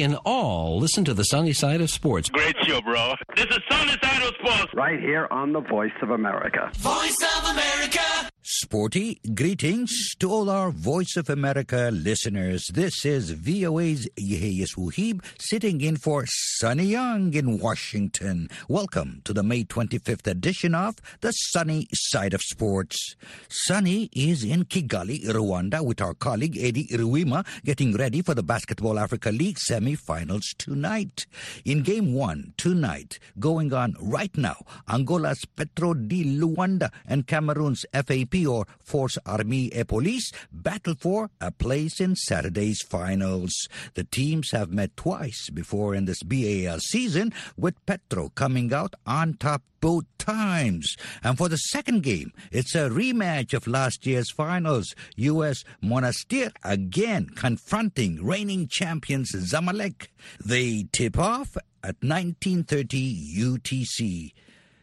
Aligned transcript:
can 0.00 0.16
all 0.24 0.78
listen 0.80 1.04
to 1.04 1.12
the 1.12 1.24
sunny 1.24 1.52
side 1.52 1.82
of 1.82 1.90
sports. 1.90 2.30
Great 2.30 2.56
show, 2.66 2.80
bro. 2.80 3.14
This 3.36 3.44
is 3.44 3.58
Sunny 3.70 3.92
Side 4.02 4.22
of 4.22 4.34
Sports. 4.36 4.72
Right 4.72 4.98
here 4.98 5.28
on 5.30 5.52
the 5.52 5.60
Voice 5.60 5.92
of 6.00 6.08
America. 6.08 6.70
Voice 6.76 7.22
of 7.36 7.50
America. 7.50 8.19
Sporty 8.62 9.18
greetings 9.34 10.14
to 10.18 10.30
all 10.30 10.50
our 10.50 10.70
Voice 10.70 11.16
of 11.16 11.30
America 11.30 11.88
listeners. 11.90 12.66
This 12.66 13.06
is 13.06 13.30
VOA's 13.30 14.06
Yeheyes 14.18 14.76
Wuhib 14.76 15.24
sitting 15.38 15.80
in 15.80 15.96
for 15.96 16.26
Sunny 16.26 16.84
Young 16.84 17.32
in 17.32 17.58
Washington. 17.58 18.50
Welcome 18.68 19.22
to 19.24 19.32
the 19.32 19.42
May 19.42 19.64
25th 19.64 20.26
edition 20.26 20.74
of 20.74 20.96
the 21.22 21.32
Sunny 21.32 21.88
Side 21.94 22.34
of 22.34 22.42
Sports. 22.42 23.16
Sunny 23.48 24.10
is 24.12 24.44
in 24.44 24.66
Kigali, 24.66 25.24
Rwanda 25.24 25.82
with 25.82 26.02
our 26.02 26.12
colleague 26.12 26.58
Eddie 26.58 26.88
Rwema 26.88 27.46
getting 27.64 27.96
ready 27.96 28.20
for 28.20 28.34
the 28.34 28.42
Basketball 28.42 28.98
Africa 28.98 29.30
League 29.30 29.58
semi-finals 29.58 30.54
tonight. 30.58 31.24
In 31.64 31.82
game 31.82 32.12
one 32.12 32.52
tonight, 32.58 33.18
going 33.38 33.72
on 33.72 33.96
right 34.02 34.36
now, 34.36 34.56
Angola's 34.86 35.46
Petro 35.56 35.94
de 35.94 36.24
Luanda 36.38 36.90
and 37.06 37.26
Cameroon's 37.26 37.86
FAP 37.94 38.49
or 38.50 38.66
Force 38.82 39.18
Armée 39.24 39.70
et 39.72 39.86
Police 39.86 40.32
battle 40.52 40.94
for 40.98 41.30
a 41.40 41.50
place 41.50 42.00
in 42.00 42.16
Saturday's 42.16 42.82
finals. 42.82 43.68
The 43.94 44.04
teams 44.04 44.50
have 44.50 44.70
met 44.70 44.96
twice 44.96 45.50
before 45.50 45.94
in 45.94 46.04
this 46.04 46.22
BAL 46.22 46.80
season, 46.80 47.32
with 47.56 47.84
Petro 47.86 48.30
coming 48.34 48.72
out 48.72 48.94
on 49.06 49.34
top 49.34 49.62
both 49.80 50.04
times. 50.18 50.96
And 51.22 51.38
for 51.38 51.48
the 51.48 51.56
second 51.56 52.02
game, 52.02 52.32
it's 52.52 52.74
a 52.74 52.90
rematch 52.90 53.54
of 53.54 53.66
last 53.66 54.06
year's 54.06 54.30
finals. 54.30 54.94
U.S. 55.16 55.64
Monastir 55.82 56.52
again 56.62 57.28
confronting 57.34 58.24
reigning 58.24 58.68
champions 58.68 59.32
Zamalek. 59.32 60.08
They 60.44 60.86
tip 60.92 61.18
off 61.18 61.56
at 61.82 61.96
1930 62.02 63.36
UTC. 63.38 64.32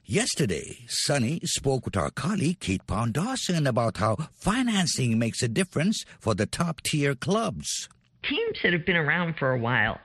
Yesterday, 0.09 0.86
Sunny 0.88 1.41
spoke 1.44 1.83
with 1.83 1.97
our 1.97 2.09
colleague 2.09 2.61
Kate 2.61 2.88
Pound 2.88 3.11
Dawson 3.11 3.67
about 3.67 3.97
how 3.97 4.16
financing 4.36 5.19
makes 5.19 5.44
a 5.44 5.50
difference 5.50 6.05
for 6.17 6.33
the 6.33 6.45
top 6.45 6.80
tier 6.80 7.13
clubs. 7.13 7.89
Teams 8.23 8.58
that 8.63 8.72
have 8.72 8.85
been 8.85 8.95
around 8.95 9.35
for 9.38 9.52
a 9.52 9.59
while, 9.59 10.00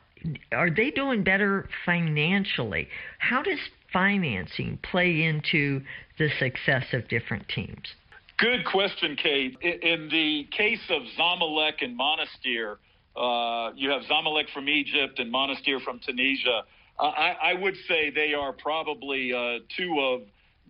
are 0.50 0.70
they 0.70 0.90
doing 0.90 1.22
better 1.22 1.68
financially? 1.86 2.88
How 3.20 3.44
does 3.44 3.60
financing 3.92 4.80
play 4.90 5.22
into 5.22 5.80
the 6.18 6.30
success 6.40 6.86
of 6.92 7.06
different 7.06 7.48
teams? 7.48 7.94
Good 8.38 8.64
question, 8.64 9.14
Kate. 9.14 9.56
In 9.62 10.08
the 10.08 10.48
case 10.50 10.82
of 10.90 11.02
Zamalek 11.16 11.74
and 11.80 11.96
Monastir, 11.96 12.78
uh, 13.14 13.70
you 13.76 13.90
have 13.90 14.02
Zamalek 14.10 14.50
from 14.52 14.68
Egypt 14.68 15.20
and 15.20 15.32
Monastir 15.32 15.80
from 15.80 16.00
Tunisia. 16.00 16.62
I, 16.98 17.36
I 17.42 17.54
would 17.54 17.76
say 17.88 18.10
they 18.10 18.34
are 18.34 18.52
probably 18.52 19.32
uh, 19.32 19.60
two 19.76 19.98
of 20.00 20.22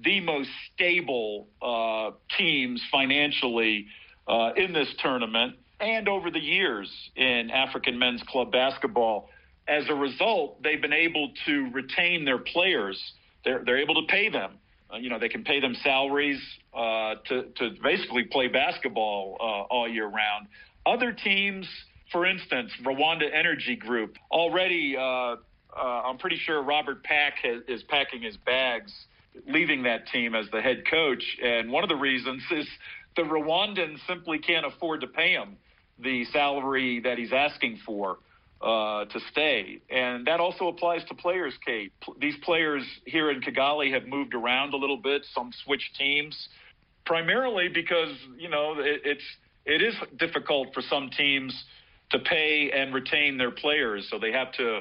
the 0.02 0.20
most 0.20 0.48
stable 0.72 1.48
uh, 1.60 2.12
teams 2.38 2.82
financially 2.90 3.86
uh, 4.26 4.52
in 4.56 4.72
this 4.72 4.88
tournament 4.98 5.56
and 5.80 6.08
over 6.08 6.30
the 6.30 6.40
years 6.40 6.90
in 7.16 7.50
African 7.50 7.98
men's 7.98 8.22
club 8.28 8.52
basketball. 8.52 9.28
As 9.68 9.84
a 9.88 9.94
result, 9.94 10.62
they've 10.62 10.80
been 10.80 10.92
able 10.92 11.32
to 11.46 11.70
retain 11.72 12.24
their 12.24 12.38
players. 12.38 13.00
They're, 13.44 13.62
they're 13.64 13.78
able 13.78 13.94
to 13.94 14.06
pay 14.08 14.28
them. 14.28 14.58
Uh, 14.92 14.96
you 14.98 15.08
know, 15.08 15.18
they 15.18 15.28
can 15.28 15.44
pay 15.44 15.60
them 15.60 15.74
salaries 15.82 16.40
uh, 16.74 17.14
to, 17.26 17.44
to 17.56 17.70
basically 17.82 18.24
play 18.24 18.48
basketball 18.48 19.36
all 19.70 19.88
year 19.88 20.06
round. 20.06 20.48
Other 20.84 21.12
teams, 21.12 21.66
for 22.10 22.26
instance, 22.26 22.72
Rwanda 22.84 23.28
Energy 23.32 23.76
Group, 23.76 24.16
already 24.30 24.96
uh, 25.76 26.02
I'm 26.04 26.18
pretty 26.18 26.36
sure 26.36 26.62
Robert 26.62 27.02
Pack 27.02 27.34
has, 27.42 27.62
is 27.68 27.82
packing 27.84 28.22
his 28.22 28.36
bags, 28.36 28.92
leaving 29.46 29.82
that 29.84 30.06
team 30.08 30.34
as 30.34 30.46
the 30.52 30.60
head 30.60 30.84
coach. 30.90 31.24
And 31.42 31.70
one 31.70 31.82
of 31.82 31.88
the 31.88 31.96
reasons 31.96 32.42
is 32.50 32.68
the 33.16 33.22
Rwandans 33.22 33.98
simply 34.06 34.38
can't 34.38 34.66
afford 34.66 35.00
to 35.02 35.06
pay 35.06 35.32
him 35.32 35.56
the 35.98 36.24
salary 36.26 37.00
that 37.00 37.18
he's 37.18 37.32
asking 37.32 37.78
for 37.84 38.18
uh, 38.60 39.04
to 39.06 39.20
stay. 39.30 39.80
And 39.90 40.26
that 40.26 40.40
also 40.40 40.68
applies 40.68 41.04
to 41.06 41.14
players, 41.14 41.54
Kate. 41.64 41.92
P- 42.04 42.12
these 42.20 42.36
players 42.42 42.84
here 43.06 43.30
in 43.30 43.40
Kigali 43.40 43.92
have 43.92 44.06
moved 44.06 44.34
around 44.34 44.74
a 44.74 44.76
little 44.76 44.96
bit. 44.96 45.26
Some 45.34 45.50
switched 45.64 45.96
teams, 45.98 46.48
primarily 47.04 47.68
because 47.68 48.14
you 48.38 48.48
know 48.48 48.76
it, 48.78 49.02
it's 49.04 49.24
it 49.64 49.82
is 49.82 49.94
difficult 50.18 50.72
for 50.74 50.82
some 50.82 51.10
teams 51.10 51.64
to 52.10 52.18
pay 52.20 52.70
and 52.72 52.94
retain 52.94 53.38
their 53.38 53.50
players, 53.50 54.06
so 54.10 54.18
they 54.18 54.32
have 54.32 54.52
to 54.52 54.80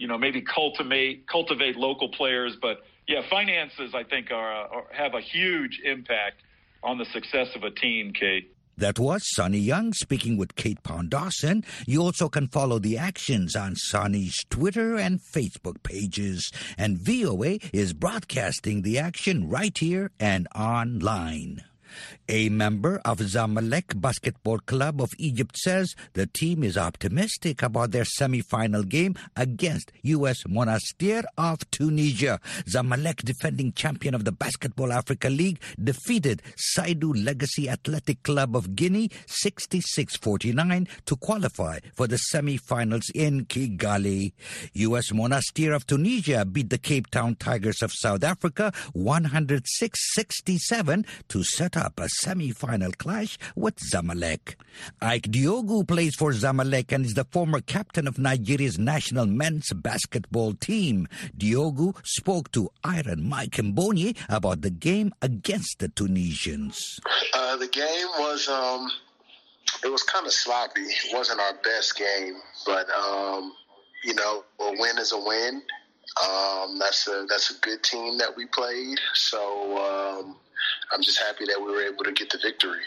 you 0.00 0.08
know, 0.08 0.16
maybe 0.16 0.40
cultivate 0.40 1.28
cultivate 1.28 1.76
local 1.76 2.08
players. 2.08 2.56
But 2.60 2.78
yeah, 3.06 3.20
finances 3.28 3.94
I 3.94 4.02
think 4.02 4.30
are, 4.30 4.52
are 4.52 4.84
have 4.92 5.14
a 5.14 5.20
huge 5.20 5.80
impact 5.84 6.42
on 6.82 6.96
the 6.96 7.04
success 7.04 7.48
of 7.54 7.62
a 7.64 7.70
team. 7.70 8.12
Kate. 8.12 8.50
That 8.78 8.98
was 8.98 9.20
Sunny 9.34 9.58
Young 9.58 9.92
speaking 9.92 10.38
with 10.38 10.54
Kate 10.54 10.82
Pound 10.82 11.10
Dawson. 11.10 11.64
You 11.86 12.00
also 12.00 12.30
can 12.30 12.48
follow 12.48 12.78
the 12.78 12.96
actions 12.96 13.54
on 13.54 13.76
Sunny's 13.76 14.42
Twitter 14.48 14.96
and 14.96 15.20
Facebook 15.20 15.82
pages. 15.82 16.50
And 16.78 16.96
VOA 16.96 17.58
is 17.74 17.92
broadcasting 17.92 18.80
the 18.80 18.98
action 18.98 19.50
right 19.50 19.76
here 19.76 20.12
and 20.18 20.48
online. 20.54 21.62
A 22.28 22.48
member 22.48 23.00
of 23.04 23.18
Zamalek 23.18 24.00
Basketball 24.00 24.60
Club 24.60 25.02
of 25.02 25.10
Egypt 25.18 25.56
says 25.56 25.96
the 26.12 26.26
team 26.26 26.62
is 26.62 26.78
optimistic 26.78 27.62
about 27.62 27.90
their 27.90 28.04
semi-final 28.04 28.84
game 28.84 29.16
against 29.36 29.90
U.S. 30.02 30.44
Monastir 30.44 31.24
of 31.36 31.68
Tunisia. 31.70 32.38
Zamalek, 32.68 33.24
defending 33.24 33.72
champion 33.72 34.14
of 34.14 34.24
the 34.24 34.32
Basketball 34.32 34.92
Africa 34.92 35.28
League, 35.28 35.60
defeated 35.82 36.42
Seydou 36.56 37.24
Legacy 37.24 37.68
Athletic 37.68 38.22
Club 38.22 38.54
of 38.54 38.76
Guinea 38.76 39.08
66-49 39.26 40.86
to 41.06 41.16
qualify 41.16 41.80
for 41.94 42.06
the 42.06 42.18
semi-finals 42.18 43.10
in 43.14 43.46
Kigali. 43.46 44.32
U.S. 44.74 45.10
Monastir 45.10 45.74
of 45.74 45.86
Tunisia 45.86 46.44
beat 46.44 46.70
the 46.70 46.78
Cape 46.78 47.10
Town 47.10 47.34
Tigers 47.34 47.82
of 47.82 47.90
South 47.92 48.22
Africa 48.22 48.72
106-67 48.94 51.04
to 51.28 51.42
set 51.42 51.76
up 51.76 51.79
a 51.80 52.08
semi-final 52.08 52.92
clash 52.92 53.38
with 53.56 53.76
Zamalek. 53.76 54.56
Ike 55.00 55.30
Diogu 55.30 55.86
plays 55.86 56.14
for 56.14 56.32
Zamalek 56.32 56.92
and 56.92 57.06
is 57.06 57.14
the 57.14 57.24
former 57.24 57.60
captain 57.60 58.06
of 58.06 58.18
Nigeria's 58.18 58.78
national 58.78 59.26
men's 59.26 59.72
basketball 59.72 60.54
team. 60.54 61.08
Diogu 61.36 61.94
spoke 62.04 62.50
to 62.52 62.70
Iron 62.84 63.28
Mike 63.28 63.52
Mbonye 63.52 64.16
about 64.28 64.60
the 64.60 64.70
game 64.70 65.12
against 65.22 65.78
the 65.78 65.88
Tunisians. 65.88 67.00
Uh, 67.34 67.56
the 67.56 67.68
game 67.68 68.08
was 68.18 68.48
um, 68.48 68.90
it 69.84 69.88
was 69.90 70.02
kind 70.02 70.26
of 70.26 70.32
sloppy. 70.32 70.82
It 70.82 71.14
wasn't 71.14 71.40
our 71.40 71.54
best 71.64 71.96
game, 71.96 72.36
but 72.66 72.88
um, 72.90 73.52
you 74.04 74.14
know, 74.14 74.44
a 74.60 74.72
win 74.78 74.98
is 74.98 75.12
a 75.12 75.18
win. 75.18 75.62
Um, 76.18 76.78
that's 76.78 77.06
a 77.08 77.26
that's 77.28 77.50
a 77.50 77.60
good 77.60 77.82
team 77.82 78.18
that 78.18 78.36
we 78.36 78.46
played. 78.46 78.98
So 79.14 79.38
um, 79.78 80.36
I'm 80.92 81.02
just 81.02 81.18
happy 81.20 81.44
that 81.46 81.58
we 81.58 81.66
were 81.66 81.82
able 81.82 82.04
to 82.04 82.12
get 82.12 82.30
the 82.30 82.38
victory. 82.38 82.82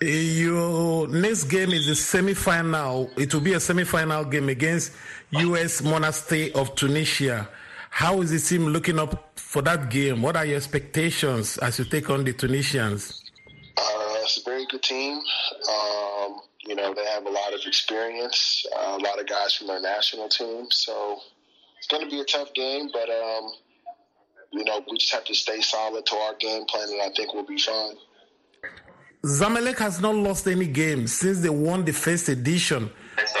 Your 0.00 1.08
next 1.08 1.44
game 1.44 1.70
is 1.70 1.86
the 1.86 1.94
semi-final. 1.94 3.10
It 3.16 3.32
will 3.32 3.40
be 3.40 3.54
a 3.54 3.60
semi-final 3.60 4.24
game 4.26 4.48
against 4.50 4.92
U.S. 5.30 5.80
Monastir 5.80 6.52
of 6.52 6.74
Tunisia. 6.74 7.48
How 7.88 8.20
is 8.20 8.30
the 8.30 8.38
team 8.38 8.66
looking 8.66 8.98
up 8.98 9.38
for 9.38 9.62
that 9.62 9.88
game? 9.88 10.20
What 10.20 10.36
are 10.36 10.44
your 10.44 10.56
expectations 10.56 11.58
as 11.58 11.78
you 11.78 11.84
take 11.84 12.10
on 12.10 12.24
the 12.24 12.32
Tunisians? 12.32 13.22
Uh, 13.76 14.16
it's 14.22 14.38
a 14.38 14.42
very 14.44 14.66
good 14.66 14.82
team. 14.82 15.20
Um, 15.70 16.40
you 16.66 16.74
know, 16.74 16.92
they 16.92 17.04
have 17.06 17.24
a 17.24 17.30
lot 17.30 17.54
of 17.54 17.60
experience, 17.64 18.66
uh, 18.76 18.98
a 19.00 19.02
lot 19.02 19.20
of 19.20 19.26
guys 19.26 19.54
from 19.54 19.68
their 19.68 19.80
national 19.80 20.28
team. 20.28 20.66
So 20.70 21.20
it's 21.84 21.92
going 21.92 22.08
to 22.08 22.10
be 22.10 22.20
a 22.20 22.24
tough 22.24 22.54
game, 22.54 22.88
but 22.94 23.10
um, 23.10 23.52
you 24.52 24.64
know, 24.64 24.82
we 24.90 24.96
just 24.96 25.12
have 25.12 25.24
to 25.24 25.34
stay 25.34 25.60
solid 25.60 26.06
to 26.06 26.16
our 26.16 26.34
game 26.36 26.64
plan, 26.64 26.88
and 26.88 27.02
I 27.02 27.10
think 27.14 27.34
we'll 27.34 27.44
be 27.44 27.58
fine. 27.58 27.96
Zamalek 29.22 29.76
has 29.78 30.00
not 30.00 30.14
lost 30.14 30.46
any 30.46 30.66
game 30.66 31.06
since 31.06 31.40
they 31.40 31.50
won 31.50 31.84
the 31.84 31.92
first 31.92 32.30
edition 32.30 32.90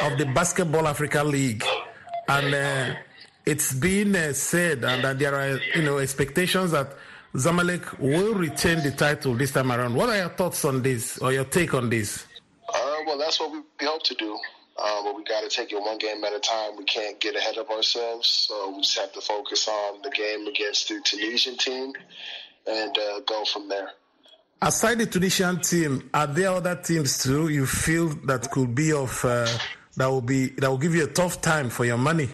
of 0.02 0.18
the 0.18 0.26
Basketball 0.26 0.86
Africa 0.86 1.24
League, 1.24 1.64
and 2.28 2.54
uh, 2.54 2.94
it's 3.46 3.72
been 3.72 4.14
uh, 4.14 4.34
said 4.34 4.82
that 4.82 5.18
there 5.18 5.34
are 5.34 5.58
you 5.74 5.82
know 5.82 5.96
expectations 5.96 6.72
that 6.72 6.92
Zamalek 7.34 7.98
will 7.98 8.34
retain 8.34 8.82
the 8.82 8.90
title 8.90 9.34
this 9.34 9.52
time 9.52 9.72
around. 9.72 9.94
What 9.94 10.10
are 10.10 10.16
your 10.18 10.28
thoughts 10.28 10.66
on 10.66 10.82
this, 10.82 11.16
or 11.16 11.32
your 11.32 11.44
take 11.44 11.72
on 11.72 11.88
this? 11.88 12.26
Uh, 12.68 12.96
well, 13.06 13.16
that's 13.16 13.40
what 13.40 13.52
we 13.52 13.86
hope 13.86 14.02
to 14.02 14.14
do. 14.16 14.38
Um, 14.76 15.04
but 15.04 15.16
we 15.16 15.22
got 15.24 15.42
to 15.42 15.48
take 15.48 15.72
it 15.72 15.80
one 15.80 15.98
game 15.98 16.24
at 16.24 16.32
a 16.32 16.40
time. 16.40 16.76
We 16.76 16.84
can't 16.84 17.20
get 17.20 17.36
ahead 17.36 17.58
of 17.58 17.70
ourselves. 17.70 18.28
So 18.28 18.74
we 18.74 18.82
just 18.82 18.98
have 18.98 19.12
to 19.12 19.20
focus 19.20 19.68
on 19.68 20.02
the 20.02 20.10
game 20.10 20.46
against 20.46 20.88
the 20.88 21.00
Tunisian 21.04 21.56
team 21.56 21.92
and 22.66 22.98
uh, 22.98 23.20
go 23.20 23.44
from 23.44 23.68
there. 23.68 23.90
Aside 24.60 24.98
the 24.98 25.06
Tunisian 25.06 25.60
team, 25.60 26.10
are 26.12 26.26
there 26.26 26.48
other 26.48 26.74
teams 26.74 27.22
too 27.22 27.48
you 27.48 27.66
feel 27.66 28.08
that 28.26 28.50
could 28.50 28.74
be 28.74 28.92
of 28.92 29.24
uh, 29.24 29.46
that 29.96 30.06
will 30.06 30.22
be 30.22 30.48
that 30.56 30.70
will 30.70 30.78
give 30.78 30.94
you 30.94 31.04
a 31.04 31.08
tough 31.08 31.40
time 31.40 31.68
for 31.68 31.84
your 31.84 31.98
money? 31.98 32.28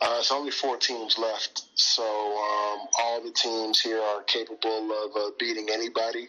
Uh, 0.00 0.16
it's 0.18 0.30
only 0.30 0.50
four 0.50 0.76
teams 0.76 1.16
left, 1.18 1.62
so 1.74 2.02
um, 2.02 2.86
all 3.00 3.22
the 3.24 3.30
teams 3.30 3.80
here 3.80 4.00
are 4.00 4.22
capable 4.24 4.92
of 4.92 5.16
uh, 5.16 5.30
beating 5.38 5.68
anybody. 5.72 6.28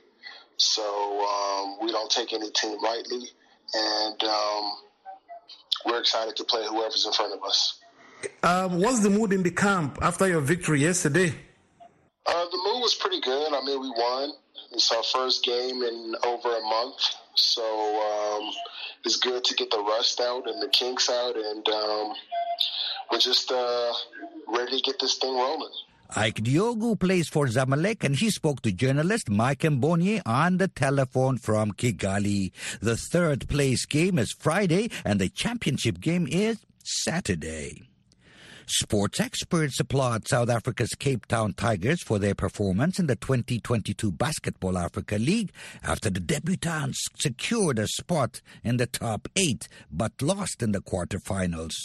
So 0.56 0.81
um, 0.81 1.77
we 1.81 1.92
don't 1.92 2.10
take 2.10 2.31
any 2.31 2.50
team 2.51 2.81
lightly, 2.81 3.30
and 3.73 4.23
um, 4.23 4.71
we're 5.85 5.99
excited 5.99 6.35
to 6.35 6.43
play 6.43 6.65
whoever's 6.67 7.05
in 7.05 7.13
front 7.13 7.33
of 7.33 7.43
us. 7.43 7.79
Um, 8.43 8.79
what's 8.79 9.01
the 9.01 9.09
mood 9.09 9.33
in 9.33 9.43
the 9.43 9.51
camp 9.51 9.99
after 10.01 10.27
your 10.27 10.41
victory 10.41 10.81
yesterday? 10.81 11.33
Uh, 12.25 12.45
the 12.51 12.57
mood 12.57 12.81
was 12.81 12.95
pretty 12.95 13.21
good. 13.21 13.53
I 13.53 13.63
mean, 13.63 13.79
we 13.79 13.89
won. 13.89 14.31
It's 14.71 14.91
our 14.91 15.03
first 15.03 15.43
game 15.45 15.81
in 15.81 16.15
over 16.25 16.49
a 16.49 16.61
month, 16.61 16.99
so 17.35 17.63
um, 17.63 18.51
it's 19.05 19.17
good 19.17 19.43
to 19.45 19.55
get 19.55 19.71
the 19.71 19.79
rust 19.79 20.19
out 20.19 20.49
and 20.49 20.61
the 20.61 20.67
kinks 20.67 21.09
out, 21.09 21.35
and 21.37 21.67
um, 21.69 22.13
we're 23.11 23.19
just 23.19 23.49
uh, 23.51 23.93
ready 24.47 24.77
to 24.77 24.83
get 24.83 24.99
this 24.99 25.17
thing 25.17 25.33
rolling. 25.33 25.71
Ike 26.15 26.44
Diogu 26.44 27.00
plays 27.00 27.27
for 27.27 27.48
Zamalek 27.48 28.04
and 28.04 28.15
he 28.15 28.30
spoke 28.30 28.62
to 28.62 28.71
journalist 28.71 29.30
Mike 29.30 29.59
Mbonye 29.59 30.21
on 30.25 30.57
the 30.57 30.68
telephone 30.68 31.38
from 31.38 31.74
Kigali. 31.74 32.51
The 32.81 32.95
third 32.95 33.48
place 33.50 33.86
game 33.86 34.18
is 34.18 34.31
Friday 34.31 34.89
and 35.04 35.19
the 35.19 35.30
championship 35.30 36.00
game 36.00 36.27
is 36.30 36.57
Saturday. 36.83 37.89
Sports 38.69 39.21
experts 39.21 39.79
applaud 39.79 40.27
South 40.27 40.49
Africa's 40.49 40.93
Cape 40.99 41.25
Town 41.25 41.53
Tigers 41.53 42.03
for 42.03 42.19
their 42.19 42.35
performance 42.35 42.99
in 42.99 43.07
the 43.07 43.15
2022 43.15 44.11
Basketball 44.11 44.77
Africa 44.77 45.15
League 45.17 45.53
after 45.81 46.09
the 46.09 46.19
debutants 46.19 46.97
secured 47.17 47.79
a 47.79 47.87
spot 47.87 48.41
in 48.65 48.75
the 48.75 48.85
top 48.85 49.29
eight 49.37 49.69
but 49.89 50.21
lost 50.21 50.61
in 50.61 50.73
the 50.73 50.81
quarterfinals. 50.81 51.75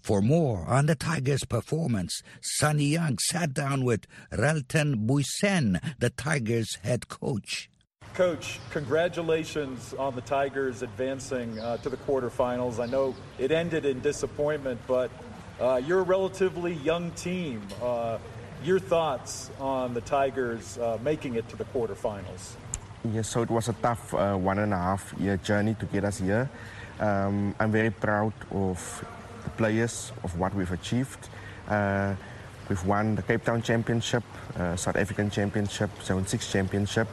For 0.00 0.22
more 0.22 0.64
on 0.68 0.86
the 0.86 0.94
Tigers' 0.94 1.44
performance, 1.44 2.22
Sunny 2.40 2.84
Young 2.84 3.18
sat 3.18 3.52
down 3.52 3.84
with 3.84 4.06
Relton 4.30 5.08
Booysen, 5.08 5.80
the 5.98 6.10
Tigers' 6.10 6.76
head 6.84 7.08
coach. 7.08 7.68
Coach, 8.14 8.60
congratulations 8.70 9.92
on 9.98 10.14
the 10.14 10.20
Tigers 10.20 10.82
advancing 10.82 11.58
uh, 11.58 11.78
to 11.78 11.88
the 11.88 11.96
quarterfinals. 11.96 12.78
I 12.78 12.86
know 12.86 13.16
it 13.40 13.50
ended 13.50 13.84
in 13.84 13.98
disappointment, 14.00 14.80
but 14.86 15.10
uh, 15.60 15.80
you're 15.84 16.00
a 16.00 16.02
relatively 16.04 16.74
young 16.74 17.10
team. 17.12 17.62
Uh, 17.82 18.18
your 18.64 18.78
thoughts 18.78 19.50
on 19.60 19.94
the 19.94 20.00
Tigers 20.00 20.78
uh, 20.78 20.98
making 21.02 21.36
it 21.36 21.48
to 21.48 21.56
the 21.56 21.64
quarterfinals? 21.64 22.56
Yes, 23.12 23.28
so 23.28 23.42
it 23.42 23.50
was 23.50 23.68
a 23.68 23.72
tough 23.74 24.12
uh, 24.14 24.34
one 24.34 24.58
and 24.58 24.72
a 24.72 24.76
half 24.76 25.14
year 25.18 25.36
journey 25.36 25.74
to 25.74 25.86
get 25.86 26.04
us 26.04 26.18
here. 26.18 26.50
Um, 26.98 27.54
I'm 27.60 27.70
very 27.70 27.90
proud 27.90 28.32
of 28.50 29.04
the 29.44 29.50
players, 29.50 30.12
of 30.24 30.36
what 30.38 30.54
we've 30.54 30.72
achieved. 30.72 31.28
Uh, 31.68 32.14
we've 32.68 32.84
won 32.84 33.14
the 33.14 33.22
Cape 33.22 33.44
Town 33.44 33.62
Championship, 33.62 34.24
uh, 34.56 34.74
South 34.74 34.96
African 34.96 35.30
Championship, 35.30 35.90
Zone 36.02 36.26
6 36.26 36.50
Championship, 36.50 37.06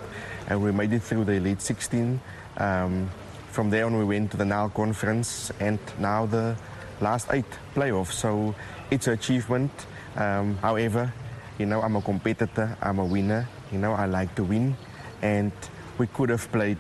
and 0.48 0.64
we 0.64 0.72
made 0.72 0.92
it 0.92 1.04
through 1.04 1.26
the 1.26 1.34
Elite 1.34 1.62
16. 1.62 2.20
Um, 2.58 3.10
from 3.52 3.70
there 3.70 3.86
on, 3.86 3.98
we 3.98 4.06
went 4.06 4.32
to 4.32 4.38
the 4.38 4.46
Nile 4.46 4.70
Conference, 4.70 5.52
and 5.60 5.80
now 6.00 6.26
the 6.26 6.58
last 7.02 7.28
eight 7.32 7.46
playoffs. 7.74 8.14
So 8.14 8.56
it's 8.92 9.08
an 9.08 9.14
achievement. 9.14 9.72
Um, 10.16 10.58
however, 10.58 11.14
you 11.58 11.66
know, 11.66 11.82
I'm 11.82 11.96
a 11.96 12.02
competitor, 12.02 12.78
I'm 12.82 13.00
a 13.00 13.06
winner. 13.06 13.48
You 13.72 13.80
know, 13.80 13.94
I 13.94 14.06
like 14.06 14.36
to 14.36 14.44
win. 14.44 14.76
And 15.22 15.52
we 15.98 16.08
could 16.08 16.30
have 16.30 16.52
played 16.52 16.78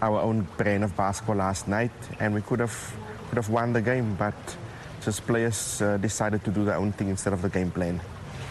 our 0.00 0.20
own 0.20 0.46
brand 0.56 0.84
of 0.84 0.96
basketball 0.96 1.36
last 1.36 1.68
night 1.68 1.92
and 2.18 2.34
we 2.34 2.42
could 2.42 2.60
have, 2.60 2.96
could 3.28 3.36
have 3.36 3.48
won 3.48 3.72
the 3.72 3.80
game, 3.80 4.14
but 4.16 4.34
just 5.02 5.26
players 5.26 5.80
uh, 5.80 5.96
decided 5.98 6.44
to 6.44 6.50
do 6.50 6.64
their 6.64 6.76
own 6.76 6.92
thing 6.92 7.08
instead 7.08 7.32
of 7.32 7.42
the 7.42 7.48
game 7.48 7.70
plan. 7.70 8.00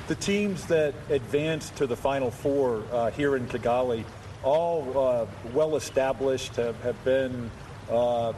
The 0.08 0.16
teams 0.16 0.66
that 0.68 0.94
advanced 1.10 1.76
to 1.78 1.88
the 1.88 1.96
Final 1.96 2.32
Four 2.32 2.84
uh, 2.92 3.12
here 3.12 3.36
in 3.36 3.48
Kigali, 3.48 4.04
all 4.44 4.98
uh, 4.98 5.26
well 5.54 5.76
established, 5.76 6.56
have, 6.56 6.82
have 6.82 7.02
been 7.06 7.52
uh, 7.90 8.34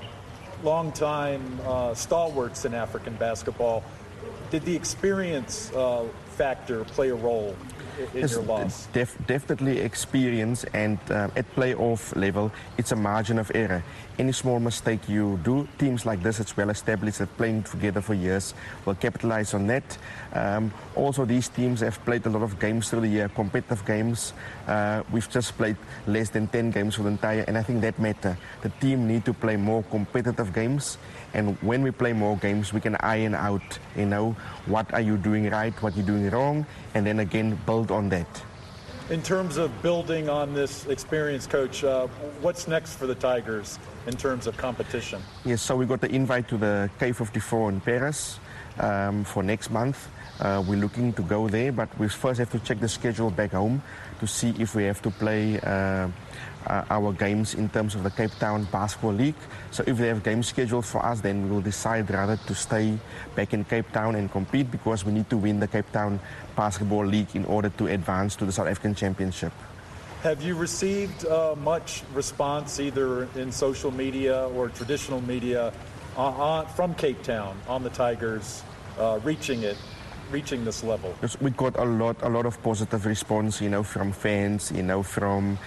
long-time 0.63 1.59
uh, 1.65 1.93
stalwarts 1.93 2.65
in 2.65 2.73
African 2.73 3.15
basketball. 3.15 3.83
Did 4.49 4.63
the 4.63 4.75
experience 4.75 5.71
uh, 5.73 6.05
factor 6.37 6.83
play 6.85 7.09
a 7.09 7.15
role 7.15 7.55
in 8.13 8.21
Yes, 8.21 8.31
your 8.31 8.43
loss? 8.43 8.87
def- 8.93 9.17
definitely 9.27 9.79
experience 9.79 10.63
and 10.73 10.97
uh, 11.09 11.29
at 11.35 11.45
playoff 11.55 12.15
level, 12.15 12.51
it's 12.77 12.91
a 12.91 12.95
margin 12.95 13.39
of 13.39 13.51
error. 13.55 13.83
Any 14.19 14.31
small 14.31 14.59
mistake 14.59 15.09
you 15.09 15.39
do, 15.43 15.67
teams 15.79 16.05
like 16.05 16.21
this, 16.21 16.39
it's 16.39 16.55
well 16.55 16.69
established, 16.69 17.17
that 17.17 17.35
playing 17.35 17.63
together 17.63 17.99
for 18.01 18.13
years, 18.13 18.53
will 18.85 18.93
capitalize 18.95 19.53
on 19.55 19.65
that. 19.67 19.97
Um, 20.33 20.71
also, 20.95 21.25
these 21.25 21.49
teams 21.49 21.79
have 21.79 22.03
played 22.05 22.23
a 22.27 22.29
lot 22.29 22.43
of 22.43 22.59
games 22.59 22.89
through 22.89 23.01
the 23.01 23.07
year, 23.07 23.29
competitive 23.29 23.83
games. 23.85 24.33
Uh, 24.67 25.01
we've 25.11 25.29
just 25.29 25.57
played 25.57 25.77
less 26.05 26.29
than 26.29 26.47
10 26.47 26.69
games 26.69 26.95
for 26.95 27.03
the 27.03 27.09
entire, 27.09 27.43
and 27.47 27.57
I 27.57 27.63
think 27.63 27.81
that 27.81 27.97
matter. 27.97 28.37
The 28.61 28.69
team 28.69 29.07
need 29.07 29.25
to 29.25 29.33
play 29.33 29.55
more 29.55 29.81
competitive 29.89 30.53
games, 30.53 30.97
and 31.33 31.57
when 31.61 31.81
we 31.81 31.91
play 31.91 32.13
more 32.13 32.37
games, 32.37 32.73
we 32.73 32.79
can 32.79 32.95
iron 32.99 33.35
out, 33.35 33.79
you 33.95 34.05
know, 34.05 34.35
what 34.65 34.93
are 34.93 35.01
you 35.01 35.17
doing 35.17 35.49
right, 35.49 35.73
what 35.81 35.95
you're 35.95 36.05
doing 36.05 36.29
wrong, 36.29 36.65
and 36.93 37.05
then 37.05 37.19
again 37.19 37.59
build 37.65 37.91
on 37.91 38.09
that. 38.09 38.43
In 39.09 39.21
terms 39.21 39.57
of 39.57 39.69
building 39.81 40.29
on 40.29 40.53
this 40.53 40.85
experience, 40.85 41.45
Coach, 41.45 41.83
uh, 41.83 42.07
what's 42.41 42.67
next 42.67 42.95
for 42.95 43.05
the 43.05 43.15
Tigers 43.15 43.77
in 44.07 44.15
terms 44.15 44.47
of 44.47 44.55
competition? 44.55 45.21
Yes, 45.43 45.61
so 45.61 45.75
we 45.75 45.85
got 45.85 45.99
the 45.99 46.09
invite 46.09 46.47
to 46.49 46.57
the 46.57 46.89
Quai 46.99 47.11
54 47.11 47.69
in 47.69 47.81
Paris 47.81 48.39
um, 48.79 49.23
for 49.25 49.43
next 49.43 49.71
month. 49.71 50.07
Uh, 50.39 50.63
we're 50.65 50.79
looking 50.79 51.13
to 51.13 51.21
go 51.23 51.49
there, 51.49 51.71
but 51.71 51.89
we 51.99 52.07
first 52.07 52.39
have 52.39 52.49
to 52.51 52.59
check 52.59 52.79
the 52.79 52.87
schedule 52.87 53.29
back 53.29 53.51
home 53.51 53.83
to 54.19 54.27
see 54.27 54.53
if 54.57 54.73
we 54.73 54.83
have 54.83 55.01
to 55.01 55.11
play 55.11 55.59
uh, 55.59 56.07
uh, 56.67 56.85
our 56.89 57.13
games 57.13 57.53
in 57.55 57.69
terms 57.69 57.95
of 57.95 58.03
the 58.03 58.09
Cape 58.11 58.31
Town 58.39 58.65
Basketball 58.65 59.13
League. 59.13 59.35
So 59.71 59.83
if 59.87 59.97
they 59.97 60.07
have 60.07 60.23
games 60.23 60.47
scheduled 60.47 60.85
for 60.85 61.05
us, 61.05 61.21
then 61.21 61.43
we 61.43 61.49
will 61.49 61.61
decide 61.61 62.09
rather 62.09 62.37
to 62.37 62.55
stay 62.55 62.97
back 63.35 63.53
in 63.53 63.63
Cape 63.65 63.91
Town 63.91 64.15
and 64.15 64.31
compete 64.31 64.71
because 64.71 65.05
we 65.05 65.11
need 65.11 65.29
to 65.29 65.37
win 65.37 65.59
the 65.59 65.67
Cape 65.67 65.91
Town 65.91 66.19
Basketball 66.55 67.05
League 67.05 67.35
in 67.35 67.45
order 67.45 67.69
to 67.69 67.87
advance 67.87 68.35
to 68.37 68.45
the 68.45 68.51
South 68.51 68.67
African 68.67 68.95
Championship. 68.95 69.53
Have 70.23 70.41
you 70.41 70.55
received 70.55 71.25
uh, 71.25 71.53
much 71.57 72.01
response 72.13 72.79
either 72.79 73.27
in 73.35 73.51
social 73.51 73.91
media 73.91 74.47
or 74.55 74.69
traditional 74.69 75.19
media 75.21 75.73
uh, 76.15 76.21
on, 76.21 76.67
from 76.67 76.95
Cape 76.95 77.21
Town 77.23 77.59
on 77.67 77.83
the 77.83 77.89
Tigers 77.89 78.63
uh, 78.97 79.19
reaching 79.23 79.63
it, 79.63 79.77
reaching 80.31 80.65
this 80.65 80.83
level? 80.83 81.15
We 81.41 81.51
got 81.51 81.77
a 81.77 81.85
lot, 81.85 82.17
a 82.21 82.29
lot 82.29 82.45
of 82.45 82.61
positive 82.63 83.05
response, 83.05 83.61
you 83.61 83.69
know, 83.69 83.83
from 83.83 84.11
fans, 84.11 84.71
you 84.71 84.83
know, 84.83 85.03
from 85.03 85.57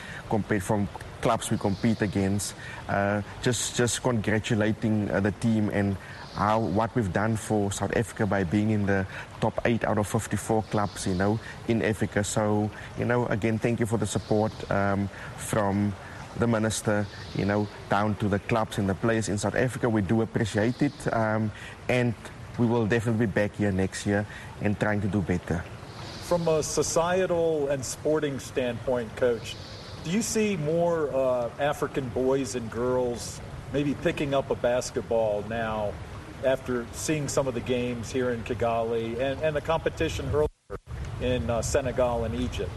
from 0.60 0.88
clubs 1.22 1.50
we 1.50 1.58
compete 1.58 2.02
against, 2.02 2.54
uh, 2.88 3.22
just 3.42 3.76
just 3.76 4.02
congratulating 4.02 5.10
uh, 5.10 5.20
the 5.20 5.32
team 5.32 5.70
and 5.70 5.96
how 6.34 6.60
what 6.60 6.94
we've 6.94 7.12
done 7.12 7.36
for 7.36 7.72
South 7.72 7.96
Africa 7.96 8.26
by 8.26 8.44
being 8.44 8.70
in 8.70 8.84
the 8.86 9.06
top 9.40 9.58
eight 9.64 9.84
out 9.84 9.98
of 9.98 10.06
54 10.06 10.62
clubs, 10.64 11.06
you 11.06 11.14
know, 11.14 11.40
in 11.68 11.82
Africa. 11.82 12.22
So, 12.22 12.70
you 12.98 13.06
know, 13.06 13.26
again, 13.26 13.58
thank 13.58 13.80
you 13.80 13.86
for 13.86 13.96
the 13.96 14.06
support 14.06 14.52
um, 14.70 15.08
from 15.36 15.94
the 16.38 16.46
minister, 16.46 17.06
you 17.34 17.46
know, 17.46 17.66
down 17.88 18.14
to 18.16 18.28
the 18.28 18.38
clubs 18.40 18.76
and 18.78 18.88
the 18.88 18.94
players 18.94 19.28
in 19.28 19.38
South 19.38 19.54
Africa. 19.54 19.88
We 19.88 20.02
do 20.02 20.20
appreciate 20.20 20.82
it, 20.82 21.14
um, 21.14 21.50
and 21.88 22.14
we 22.58 22.66
will 22.66 22.86
definitely 22.86 23.26
be 23.26 23.32
back 23.32 23.54
here 23.56 23.72
next 23.72 24.06
year 24.06 24.26
and 24.60 24.78
trying 24.78 25.00
to 25.00 25.08
do 25.08 25.20
better. 25.20 25.64
From 26.24 26.48
a 26.48 26.62
societal 26.62 27.68
and 27.68 27.84
sporting 27.84 28.38
standpoint, 28.38 29.14
Coach, 29.16 29.56
do 30.04 30.10
you 30.10 30.22
see 30.22 30.56
more 30.56 31.14
uh, 31.14 31.50
African 31.58 32.08
boys 32.10 32.54
and 32.54 32.70
girls 32.70 33.40
maybe 33.72 33.94
picking 33.94 34.34
up 34.34 34.50
a 34.50 34.54
basketball 34.54 35.44
now 35.48 35.92
after 36.44 36.86
seeing 36.92 37.28
some 37.28 37.48
of 37.48 37.54
the 37.54 37.60
games 37.60 38.10
here 38.10 38.30
in 38.30 38.42
Kigali 38.44 39.18
and, 39.18 39.40
and 39.42 39.56
the 39.56 39.60
competition 39.60 40.28
earlier 40.32 40.48
in 41.20 41.48
uh, 41.48 41.62
Senegal 41.62 42.24
and 42.24 42.34
Egypt? 42.34 42.70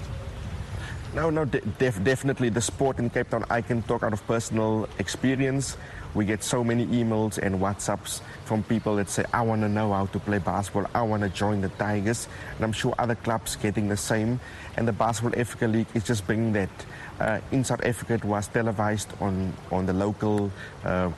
No, 1.13 1.29
no, 1.29 1.43
de- 1.45 1.61
def- 1.79 2.03
definitely 2.03 2.49
the 2.49 2.61
sport 2.61 2.99
in 2.99 3.09
Cape 3.09 3.29
Town. 3.29 3.43
I 3.49 3.61
can 3.61 3.81
talk 3.83 4.03
out 4.03 4.13
of 4.13 4.25
personal 4.27 4.87
experience. 4.99 5.75
We 6.15 6.25
get 6.25 6.43
so 6.43 6.63
many 6.63 6.87
emails 6.87 7.37
and 7.37 7.59
WhatsApps 7.59 8.21
from 8.45 8.63
people 8.63 8.95
that 8.95 9.09
say, 9.09 9.25
I 9.31 9.41
want 9.41 9.61
to 9.61 9.69
know 9.69 9.93
how 9.93 10.07
to 10.07 10.19
play 10.19 10.39
basketball. 10.39 10.87
I 10.93 11.03
want 11.03 11.21
to 11.23 11.29
join 11.29 11.61
the 11.61 11.69
Tigers. 11.69 12.27
And 12.55 12.65
I'm 12.65 12.71
sure 12.71 12.95
other 12.97 13.15
clubs 13.15 13.55
getting 13.55 13.87
the 13.87 13.97
same. 13.97 14.39
And 14.75 14.87
the 14.87 14.93
Basketball 14.93 15.39
Africa 15.39 15.67
League 15.67 15.87
is 15.93 16.03
just 16.03 16.25
bringing 16.25 16.53
that. 16.53 16.69
Uh, 17.19 17.39
in 17.51 17.63
South 17.63 17.83
Africa, 17.83 18.13
it 18.13 18.25
was 18.25 18.47
televised 18.47 19.09
on, 19.21 19.53
on 19.71 19.85
the 19.85 19.93
local 19.93 20.51
uh, 20.83 21.11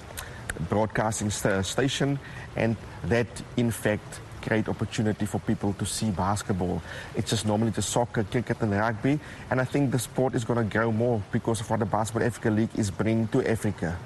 broadcasting 0.68 1.30
st- 1.30 1.66
station. 1.66 2.20
And 2.56 2.76
that, 3.06 3.28
in 3.56 3.72
fact, 3.72 4.20
great 4.42 4.68
opportunity 4.68 5.26
for 5.26 5.40
people 5.40 5.74
to 5.74 5.86
see 5.86 6.12
basketball. 6.12 6.82
It's 7.16 7.30
just 7.30 7.46
normally 7.46 7.72
just 7.72 7.90
soccer, 7.90 8.24
cricket, 8.24 8.62
and 8.62 8.72
rugby. 8.72 9.20
And 9.50 9.62
I 9.62 9.66
think 9.66 9.92
the 9.92 10.00
sport 10.00 10.36
is 10.36 10.44
going 10.44 10.58
to 10.68 10.78
grow 10.78 10.92
more 10.92 11.22
because 11.32 11.62
of 11.62 11.70
what 11.70 11.80
the 11.80 11.86
Basketball 11.86 12.24
Africa 12.24 12.50
League 12.50 12.76
is 12.76 12.92
bringing 12.92 13.28
to 13.30 13.50
Africa. 13.50 13.98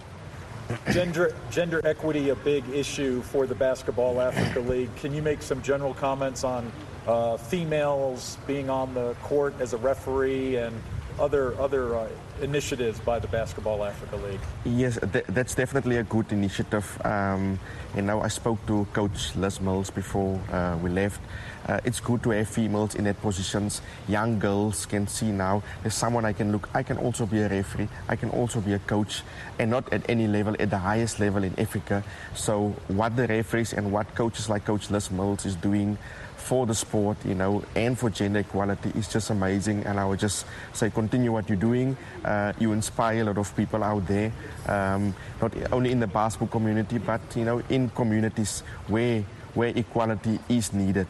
Gender 0.91 1.35
gender 1.51 1.81
equity 1.83 2.29
a 2.29 2.35
big 2.35 2.67
issue 2.69 3.21
for 3.21 3.45
the 3.45 3.55
Basketball 3.55 4.21
Africa 4.21 4.59
League. 4.59 4.93
Can 4.97 5.13
you 5.13 5.21
make 5.21 5.41
some 5.41 5.61
general 5.61 5.93
comments 5.93 6.43
on 6.43 6.71
uh, 7.07 7.37
females 7.37 8.37
being 8.47 8.69
on 8.69 8.93
the 8.93 9.13
court 9.23 9.53
as 9.59 9.73
a 9.73 9.77
referee 9.77 10.57
and 10.57 10.75
other 11.19 11.59
other 11.59 11.95
uh, 11.95 12.07
initiatives 12.41 12.99
by 12.99 13.19
the 13.19 13.27
Basketball 13.27 13.83
Africa 13.83 14.15
League? 14.17 14.39
Yes, 14.65 14.99
th- 15.13 15.25
that's 15.29 15.55
definitely 15.55 15.97
a 15.97 16.03
good 16.03 16.31
initiative. 16.31 16.85
Um, 17.05 17.59
and 17.95 18.07
now 18.07 18.21
I 18.21 18.27
spoke 18.27 18.65
to 18.67 18.85
Coach 18.93 19.35
Liz 19.35 19.61
Mills 19.61 19.89
before 19.89 20.39
uh, 20.51 20.77
we 20.81 20.89
left. 20.89 21.21
Uh, 21.67 21.79
it's 21.83 21.99
good 21.99 22.21
to 22.21 22.29
have 22.29 22.47
females 22.47 22.93
in 22.95 23.05
that 23.05 23.19
positions. 23.21 23.81
Young 24.07 24.37
girls 24.37 24.85
can 24.85 25.07
see 25.07 25.31
now 25.31 25.63
there's 25.81 25.95
someone 25.95 26.25
I 26.25 26.33
can 26.33 26.51
look. 26.51 26.69
I 26.73 26.83
can 26.83 26.97
also 26.97 27.25
be 27.25 27.41
a 27.41 27.49
referee. 27.49 27.87
I 28.07 28.15
can 28.15 28.29
also 28.29 28.61
be 28.61 28.73
a 28.73 28.79
coach, 28.79 29.23
and 29.57 29.71
not 29.71 29.91
at 29.91 30.07
any 30.09 30.27
level, 30.27 30.55
at 30.59 30.69
the 30.69 30.77
highest 30.77 31.19
level 31.19 31.43
in 31.43 31.57
Africa. 31.59 32.03
So 32.35 32.75
what 32.87 33.15
the 33.15 33.27
referees 33.27 33.73
and 33.73 33.91
what 33.91 34.13
coaches 34.15 34.49
like 34.49 34.65
Coach 34.65 34.91
Liz 34.91 35.09
Mills 35.09 35.45
is 35.45 35.55
doing 35.55 35.97
for 36.45 36.67
the 36.67 36.75
sport, 36.75 37.17
you 37.25 37.33
know, 37.33 37.63
and 37.75 37.97
for 37.97 38.11
gender 38.11 38.39
equality 38.39 38.91
is 38.95 39.07
just 39.07 39.31
amazing. 39.31 39.83
And 39.85 39.99
I 39.99 40.05
would 40.05 40.19
just 40.19 40.45
say, 40.73 40.91
continue 40.91 41.31
what 41.31 41.49
you're 41.49 41.57
doing. 41.57 41.97
Uh, 42.23 42.53
you 42.59 42.71
inspire 42.71 43.21
a 43.21 43.23
lot 43.23 43.39
of 43.39 43.55
people 43.55 43.83
out 43.83 44.05
there, 44.07 44.31
um, 44.67 45.15
not 45.41 45.51
only 45.71 45.91
in 45.91 45.99
the 45.99 46.07
basketball 46.07 46.47
community, 46.47 46.99
but 46.99 47.21
you 47.35 47.45
know, 47.45 47.63
in 47.69 47.89
communities 47.89 48.61
where 48.87 49.23
where 49.55 49.69
equality 49.75 50.37
is 50.49 50.73
needed. 50.73 51.07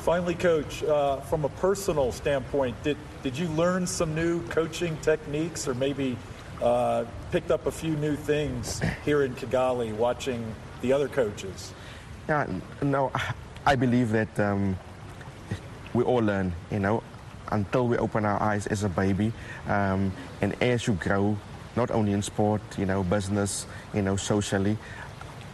Finally, 0.00 0.34
Coach, 0.34 0.82
uh, 0.82 1.20
from 1.20 1.44
a 1.44 1.48
personal 1.48 2.10
standpoint, 2.10 2.74
did, 2.82 2.96
did 3.22 3.38
you 3.38 3.46
learn 3.50 3.86
some 3.86 4.16
new 4.16 4.42
coaching 4.48 4.96
techniques 5.00 5.68
or 5.68 5.74
maybe 5.74 6.16
uh, 6.60 7.04
picked 7.30 7.52
up 7.52 7.66
a 7.66 7.70
few 7.70 7.94
new 7.96 8.16
things 8.16 8.82
here 9.04 9.22
in 9.22 9.32
Kigali 9.36 9.94
watching 9.94 10.44
the 10.80 10.92
other 10.92 11.06
coaches? 11.06 11.72
Yeah, 12.28 12.48
no, 12.82 13.12
I 13.64 13.76
believe 13.76 14.10
that 14.10 14.40
um, 14.40 14.76
we 15.94 16.02
all 16.04 16.18
learn, 16.18 16.52
you 16.70 16.80
know, 16.80 17.02
until 17.52 17.86
we 17.86 17.96
open 17.96 18.24
our 18.24 18.42
eyes 18.42 18.66
as 18.66 18.82
a 18.82 18.88
baby. 18.88 19.32
Um, 19.68 20.12
and 20.40 20.60
as 20.62 20.86
you 20.86 20.94
grow, 20.94 21.36
not 21.76 21.90
only 21.90 22.12
in 22.12 22.22
sport, 22.22 22.60
you 22.76 22.86
know, 22.86 23.02
business, 23.04 23.66
you 23.94 24.02
know, 24.02 24.16
socially, 24.16 24.76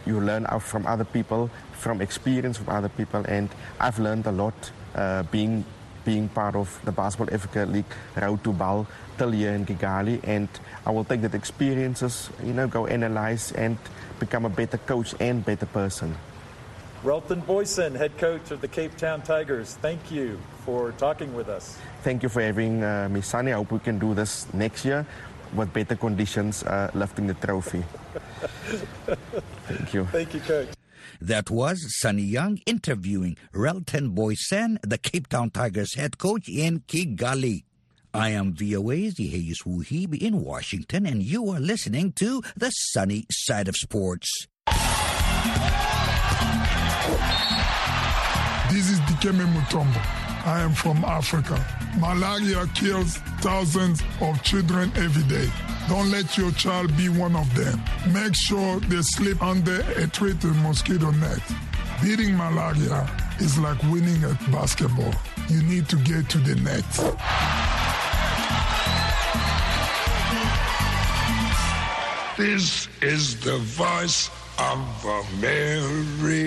you 0.05 0.19
learn 0.19 0.47
from 0.59 0.87
other 0.87 1.05
people, 1.05 1.49
from 1.73 2.01
experience 2.01 2.57
from 2.57 2.69
other 2.69 2.89
people, 2.89 3.23
and 3.27 3.49
I've 3.79 3.99
learned 3.99 4.25
a 4.25 4.31
lot 4.31 4.71
uh, 4.95 5.23
being 5.23 5.63
being 6.05 6.29
part 6.29 6.55
of 6.55 6.79
the 6.85 6.91
Basketball 6.91 7.33
Africa 7.33 7.67
League 7.69 7.93
Road 8.15 8.43
to 8.43 8.53
BAL 8.53 8.87
till 9.17 9.33
in 9.33 9.65
Kigali, 9.65 10.19
and 10.23 10.47
I 10.85 10.91
will 10.91 11.03
take 11.03 11.21
that 11.21 11.35
experiences, 11.35 12.29
you 12.43 12.53
know, 12.53 12.67
go 12.67 12.87
analyze 12.87 13.51
and 13.51 13.77
become 14.19 14.45
a 14.45 14.49
better 14.49 14.77
coach 14.77 15.13
and 15.19 15.45
better 15.45 15.67
person. 15.67 16.15
Relton 17.03 17.41
Booysen, 17.45 17.95
head 17.95 18.17
coach 18.17 18.51
of 18.51 18.59
the 18.59 18.67
Cape 18.67 18.97
Town 18.97 19.21
Tigers, 19.21 19.75
thank 19.81 20.11
you 20.11 20.37
for 20.65 20.91
talking 20.93 21.33
with 21.33 21.47
us. 21.47 21.77
Thank 22.03 22.23
you 22.23 22.29
for 22.29 22.41
having 22.41 22.83
uh, 22.83 23.07
me, 23.09 23.21
Sunny. 23.21 23.53
I 23.53 23.55
hope 23.55 23.71
we 23.71 23.79
can 23.79 23.99
do 23.99 24.13
this 24.13 24.53
next 24.53 24.83
year 24.83 25.05
with 25.55 25.71
better 25.71 25.95
conditions, 25.95 26.61
uh, 26.63 26.91
lifting 26.93 27.27
the 27.27 27.35
trophy. 27.35 27.85
Thank 29.67 29.93
you. 29.93 30.05
Thank 30.11 30.33
you, 30.33 30.41
coach. 30.41 30.67
That 31.21 31.49
was 31.49 31.79
Sunny 31.99 32.23
Young 32.23 32.59
interviewing 32.65 33.37
Relton 33.53 34.13
Booysen, 34.13 34.77
the 34.81 34.97
Cape 34.97 35.27
Town 35.29 35.51
Tigers 35.51 35.95
head 35.95 36.17
coach 36.17 36.49
in 36.49 36.81
Kigali. 36.81 37.63
I 38.13 38.31
am 38.31 38.53
VOA's 38.53 39.15
Yeheyes 39.15 39.63
Wuhib 39.65 40.17
in 40.19 40.43
Washington, 40.43 41.05
and 41.05 41.23
you 41.23 41.49
are 41.49 41.59
listening 41.61 42.11
to 42.13 42.41
The 42.57 42.71
Sunny 42.71 43.25
Side 43.31 43.69
of 43.69 43.77
Sports. 43.77 44.47
Mutombo. 49.27 49.99
I 50.45 50.61
am 50.61 50.71
from 50.71 51.03
Africa. 51.03 51.59
Malaria 51.99 52.65
kills 52.73 53.17
thousands 53.41 54.01
of 54.21 54.41
children 54.43 54.91
every 54.95 55.23
day. 55.23 55.49
Don't 55.89 56.09
let 56.09 56.37
your 56.37 56.51
child 56.51 56.95
be 56.95 57.09
one 57.09 57.35
of 57.35 57.53
them. 57.55 57.81
Make 58.13 58.33
sure 58.35 58.79
they 58.81 59.01
sleep 59.01 59.41
under 59.41 59.81
a 59.97 60.07
treated 60.07 60.55
mosquito 60.57 61.11
net. 61.11 61.41
Beating 62.01 62.37
malaria 62.37 63.09
is 63.39 63.57
like 63.59 63.81
winning 63.83 64.23
at 64.23 64.39
basketball. 64.51 65.13
You 65.49 65.63
need 65.63 65.89
to 65.89 65.97
get 65.97 66.29
to 66.29 66.37
the 66.37 66.55
net. 66.61 66.85
This 72.37 72.87
is 73.01 73.37
the 73.41 73.57
voice 73.57 74.29
of 74.57 74.79
America. 75.35 76.39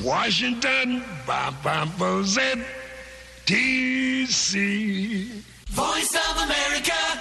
Washington, 0.00 1.04
Baba 1.26 1.88
Z, 2.24 2.40
DC. 3.46 5.28
Voice 5.68 6.14
of 6.14 6.36
America. 6.44 7.11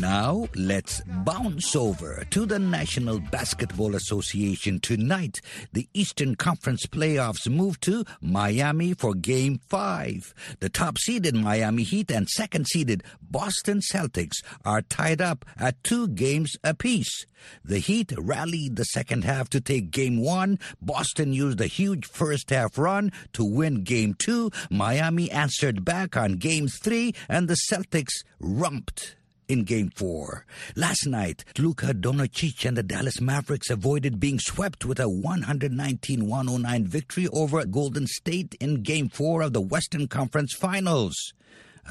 Now, 0.01 0.47
let's 0.55 0.99
bounce 1.05 1.75
over 1.75 2.25
to 2.31 2.47
the 2.47 2.57
National 2.57 3.19
Basketball 3.19 3.93
Association 3.93 4.79
tonight. 4.79 5.41
The 5.73 5.87
Eastern 5.93 6.33
Conference 6.33 6.87
playoffs 6.87 7.47
move 7.47 7.79
to 7.81 8.03
Miami 8.19 8.95
for 8.95 9.13
Game 9.13 9.59
5. 9.69 10.57
The 10.59 10.69
top 10.69 10.97
seeded 10.97 11.35
Miami 11.35 11.83
Heat 11.83 12.09
and 12.09 12.27
second 12.27 12.65
seeded 12.65 13.03
Boston 13.21 13.79
Celtics 13.79 14.37
are 14.65 14.81
tied 14.81 15.21
up 15.21 15.45
at 15.55 15.83
two 15.83 16.07
games 16.07 16.55
apiece. 16.63 17.27
The 17.63 17.77
Heat 17.77 18.11
rallied 18.17 18.77
the 18.77 18.85
second 18.85 19.23
half 19.23 19.49
to 19.51 19.61
take 19.61 19.91
Game 19.91 20.19
1. 20.19 20.57
Boston 20.81 21.31
used 21.31 21.61
a 21.61 21.67
huge 21.67 22.07
first 22.07 22.49
half 22.49 22.79
run 22.79 23.11
to 23.33 23.43
win 23.43 23.83
Game 23.83 24.15
2. 24.15 24.49
Miami 24.71 25.29
answered 25.29 25.85
back 25.85 26.17
on 26.17 26.37
Game 26.37 26.67
3, 26.67 27.13
and 27.29 27.47
the 27.47 27.57
Celtics 27.71 28.23
romped 28.39 29.15
in 29.51 29.63
Game 29.63 29.89
4. 29.93 30.45
Last 30.77 31.05
night, 31.05 31.43
Luka 31.57 31.93
Doncic 31.93 32.65
and 32.65 32.77
the 32.77 32.83
Dallas 32.83 33.19
Mavericks 33.19 33.69
avoided 33.69 34.17
being 34.17 34.39
swept 34.39 34.85
with 34.85 34.97
a 34.97 35.03
119-109 35.03 36.85
victory 36.85 37.27
over 37.33 37.65
Golden 37.65 38.07
State 38.07 38.55
in 38.61 38.81
Game 38.81 39.09
4 39.09 39.41
of 39.41 39.53
the 39.53 39.59
Western 39.59 40.07
Conference 40.07 40.53
Finals. 40.53 41.33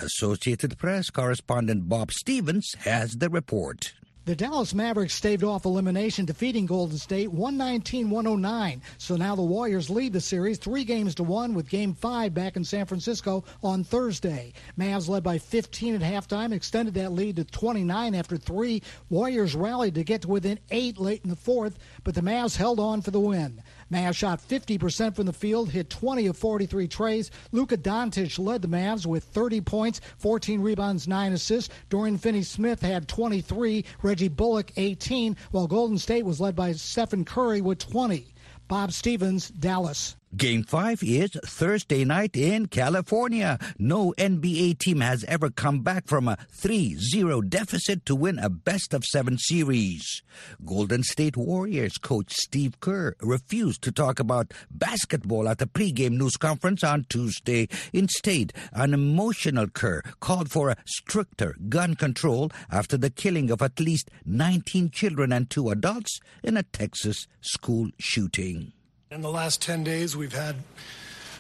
Associated 0.00 0.78
Press 0.78 1.10
correspondent 1.10 1.86
Bob 1.86 2.12
Stevens 2.12 2.74
has 2.80 3.12
the 3.12 3.28
report. 3.28 3.92
The 4.26 4.36
Dallas 4.36 4.74
Mavericks 4.74 5.14
staved 5.14 5.42
off 5.44 5.64
elimination, 5.64 6.26
defeating 6.26 6.66
Golden 6.66 6.98
State 6.98 7.32
119 7.32 8.10
109. 8.10 8.82
So 8.98 9.16
now 9.16 9.34
the 9.34 9.42
Warriors 9.42 9.88
lead 9.88 10.12
the 10.12 10.20
series 10.20 10.58
three 10.58 10.84
games 10.84 11.14
to 11.14 11.22
one 11.22 11.54
with 11.54 11.70
game 11.70 11.94
five 11.94 12.34
back 12.34 12.56
in 12.56 12.62
San 12.62 12.84
Francisco 12.84 13.44
on 13.62 13.82
Thursday. 13.82 14.52
Mavs 14.78 15.08
led 15.08 15.22
by 15.22 15.38
15 15.38 15.94
at 15.94 16.00
halftime, 16.02 16.52
extended 16.52 16.92
that 16.94 17.12
lead 17.12 17.36
to 17.36 17.44
29 17.44 18.14
after 18.14 18.36
three. 18.36 18.82
Warriors 19.08 19.54
rallied 19.54 19.94
to 19.94 20.04
get 20.04 20.22
to 20.22 20.28
within 20.28 20.58
eight 20.70 20.98
late 20.98 21.22
in 21.24 21.30
the 21.30 21.36
fourth, 21.36 21.78
but 22.04 22.14
the 22.14 22.20
Mavs 22.20 22.56
held 22.56 22.78
on 22.78 23.00
for 23.00 23.12
the 23.12 23.20
win. 23.20 23.62
Mavs 23.92 24.16
shot 24.16 24.40
50% 24.40 25.16
from 25.16 25.26
the 25.26 25.32
field, 25.32 25.70
hit 25.70 25.90
20 25.90 26.26
of 26.26 26.36
43 26.36 26.86
trays. 26.86 27.30
Luka 27.52 27.76
Doncic 27.76 28.38
led 28.38 28.62
the 28.62 28.68
Mavs 28.68 29.06
with 29.06 29.24
30 29.24 29.60
points, 29.62 30.00
14 30.18 30.60
rebounds, 30.60 31.08
9 31.08 31.32
assists. 31.32 31.74
Dorian 31.88 32.18
Finney-Smith 32.18 32.80
had 32.80 33.08
23, 33.08 33.84
Reggie 34.02 34.28
Bullock 34.28 34.72
18, 34.76 35.36
while 35.50 35.66
Golden 35.66 35.98
State 35.98 36.24
was 36.24 36.40
led 36.40 36.54
by 36.54 36.72
Stephen 36.72 37.24
Curry 37.24 37.60
with 37.60 37.78
20. 37.78 38.32
Bob 38.68 38.92
Stevens, 38.92 39.48
Dallas. 39.48 40.16
Game 40.36 40.62
5 40.62 41.02
is 41.02 41.30
Thursday 41.44 42.04
night 42.04 42.36
in 42.36 42.66
California. 42.66 43.58
No 43.80 44.14
NBA 44.16 44.78
team 44.78 45.00
has 45.00 45.24
ever 45.24 45.50
come 45.50 45.80
back 45.80 46.06
from 46.06 46.28
a 46.28 46.38
3-0 46.56 47.48
deficit 47.48 48.06
to 48.06 48.14
win 48.14 48.38
a 48.38 48.48
best 48.48 48.94
of 48.94 49.04
7 49.04 49.38
series. 49.38 50.22
Golden 50.64 51.02
State 51.02 51.36
Warriors 51.36 51.98
coach 51.98 52.32
Steve 52.32 52.78
Kerr 52.78 53.16
refused 53.20 53.82
to 53.82 53.90
talk 53.90 54.20
about 54.20 54.54
basketball 54.70 55.48
at 55.48 55.58
the 55.58 55.66
pregame 55.66 56.16
news 56.16 56.36
conference 56.36 56.84
on 56.84 57.06
Tuesday. 57.08 57.68
Instead, 57.92 58.52
an 58.72 58.94
emotional 58.94 59.66
Kerr 59.66 60.00
called 60.20 60.48
for 60.48 60.70
a 60.70 60.76
stricter 60.86 61.56
gun 61.68 61.96
control 61.96 62.52
after 62.70 62.96
the 62.96 63.10
killing 63.10 63.50
of 63.50 63.62
at 63.62 63.80
least 63.80 64.12
19 64.24 64.90
children 64.90 65.32
and 65.32 65.50
2 65.50 65.70
adults 65.70 66.20
in 66.44 66.56
a 66.56 66.62
Texas 66.62 67.26
school 67.40 67.90
shooting. 67.98 68.72
In 69.12 69.22
the 69.22 69.30
last 69.30 69.60
10 69.62 69.82
days, 69.82 70.16
we've 70.16 70.32
had 70.32 70.54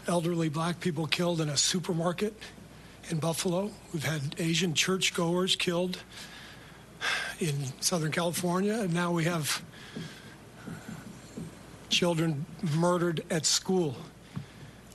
elderly 0.08 0.48
black 0.48 0.80
people 0.80 1.06
killed 1.06 1.40
in 1.40 1.48
a 1.48 1.56
supermarket 1.56 2.34
in 3.10 3.18
Buffalo. 3.18 3.70
We've 3.92 4.02
had 4.02 4.34
Asian 4.38 4.74
churchgoers 4.74 5.54
killed 5.54 5.98
in 7.38 7.54
Southern 7.78 8.10
California. 8.10 8.74
And 8.74 8.92
now 8.92 9.12
we 9.12 9.22
have 9.22 9.62
children 11.90 12.44
murdered 12.74 13.22
at 13.30 13.46
school. 13.46 13.94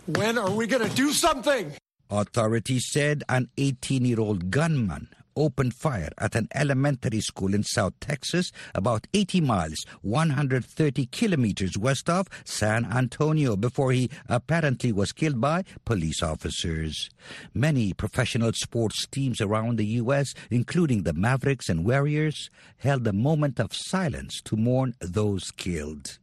When 0.05 0.38
are 0.38 0.51
we 0.51 0.67
going 0.67 0.86
to 0.86 0.94
do 0.98 1.13
something? 1.13 1.72
Authorities 2.10 2.88
said 2.88 3.24
an 3.29 3.48
18 3.58 4.03
year 4.03 4.20
old 4.20 4.51
gunman 4.51 5.08
opened 5.36 5.74
fire 5.74 6.10
at 6.18 6.36
an 6.36 6.48
elementary 6.56 7.22
school 7.22 7.54
in 7.54 7.63
South 7.63 7.94
Texas, 8.00 8.51
about 8.74 9.08
80 9.13 9.42
miles, 9.42 9.86
130 10.01 11.06
kilometers 11.08 11.77
west 11.77 12.10
of 12.10 12.27
San 12.44 12.86
Antonio, 12.86 13.56
before 13.56 13.92
he 13.92 14.10
apparently 14.27 14.92
was 14.92 15.12
killed 15.12 15.39
by 15.39 15.63
police 15.84 16.22
officers. 16.24 17.10
Many 17.54 17.94
professional 17.94 18.54
sports 18.54 19.06
teams 19.08 19.42
around 19.42 19.77
the 19.77 19.86
U.S., 19.86 20.34
including 20.50 21.04
the 21.04 21.13
Mavericks 21.13 21.70
and 21.70 21.86
Warriors, 21.86 22.50
held 22.77 23.08
a 23.08 23.13
moment 23.13 23.60
of 23.60 23.74
silence 23.74 24.42
to 24.44 24.56
mourn 24.56 24.96
those 25.00 25.51
killed. 25.51 26.18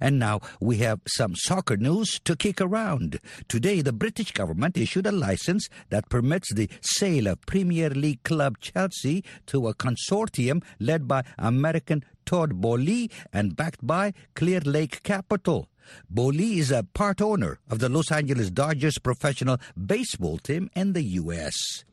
And 0.00 0.18
now 0.18 0.40
we 0.60 0.78
have 0.78 1.00
some 1.06 1.34
soccer 1.34 1.76
news 1.76 2.20
to 2.24 2.36
kick 2.36 2.60
around. 2.60 3.20
Today, 3.48 3.82
the 3.82 3.92
British 3.92 4.32
government 4.32 4.76
issued 4.76 5.06
a 5.06 5.12
license 5.12 5.68
that 5.90 6.08
permits 6.08 6.52
the 6.52 6.70
sale 6.80 7.26
of 7.26 7.40
Premier 7.46 7.90
League 7.90 8.22
club 8.22 8.58
Chelsea 8.60 9.24
to 9.46 9.68
a 9.68 9.74
consortium 9.74 10.62
led 10.80 11.06
by 11.06 11.22
American 11.38 12.04
Todd 12.24 12.60
Boehly 12.60 13.10
and 13.32 13.56
backed 13.56 13.86
by 13.86 14.12
Clearlake 14.34 15.02
Capital. 15.02 15.68
Boehly 16.10 16.58
is 16.58 16.70
a 16.70 16.82
part 16.82 17.22
owner 17.22 17.58
of 17.70 17.78
the 17.78 17.88
Los 17.88 18.10
Angeles 18.10 18.50
Dodgers 18.50 18.98
professional 18.98 19.58
baseball 19.76 20.38
team 20.38 20.68
in 20.74 20.92
the 20.92 21.02
U.S. 21.02 21.84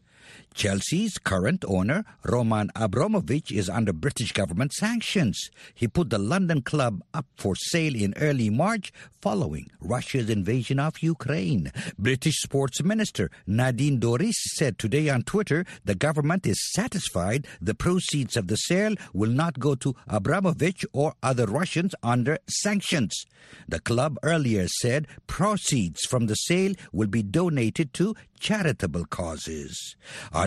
Chelsea's 0.54 1.18
current 1.18 1.66
owner, 1.68 2.06
Roman 2.24 2.70
Abramovich, 2.76 3.52
is 3.52 3.70
under 3.70 3.94
British 3.94 4.32
government 4.32 4.74
sanctions. 4.74 5.50
He 5.74 5.88
put 5.88 6.10
the 6.10 6.18
London 6.20 6.62
club 6.62 7.02
up 7.14 7.26
for 7.36 7.56
sale 7.56 7.96
in 7.96 8.14
early 8.18 8.50
March 8.50 8.94
following 9.22 9.70
Russia's 9.80 10.30
invasion 10.30 10.80
of 10.80 11.02
Ukraine. 11.02 11.72
British 11.98 12.42
Sports 12.42 12.84
Minister 12.84 13.32
Nadine 13.48 14.00
Dorries 14.00 14.36
said 14.56 14.78
today 14.78 15.10
on 15.10 15.24
Twitter 15.24 15.66
the 15.86 15.96
government 15.96 16.46
is 16.46 16.72
satisfied 16.74 17.48
the 17.62 17.74
proceeds 17.74 18.38
of 18.38 18.48
the 18.48 18.58
sale 18.58 18.96
will 19.14 19.32
not 19.32 19.60
go 19.60 19.76
to 19.76 19.96
Abramovich 20.08 20.86
or 20.94 21.14
other 21.24 21.46
Russians 21.46 21.96
under 22.04 22.38
sanctions. 22.48 23.26
The 23.68 23.80
club 23.80 24.18
earlier 24.24 24.68
said 24.68 25.08
proceeds 25.28 26.02
from 26.06 26.28
the 26.28 26.36
sale 26.36 26.74
will 26.92 27.08
be 27.08 27.24
donated 27.24 27.94
to 27.96 28.16
charitable 28.40 29.06
causes. 29.06 29.96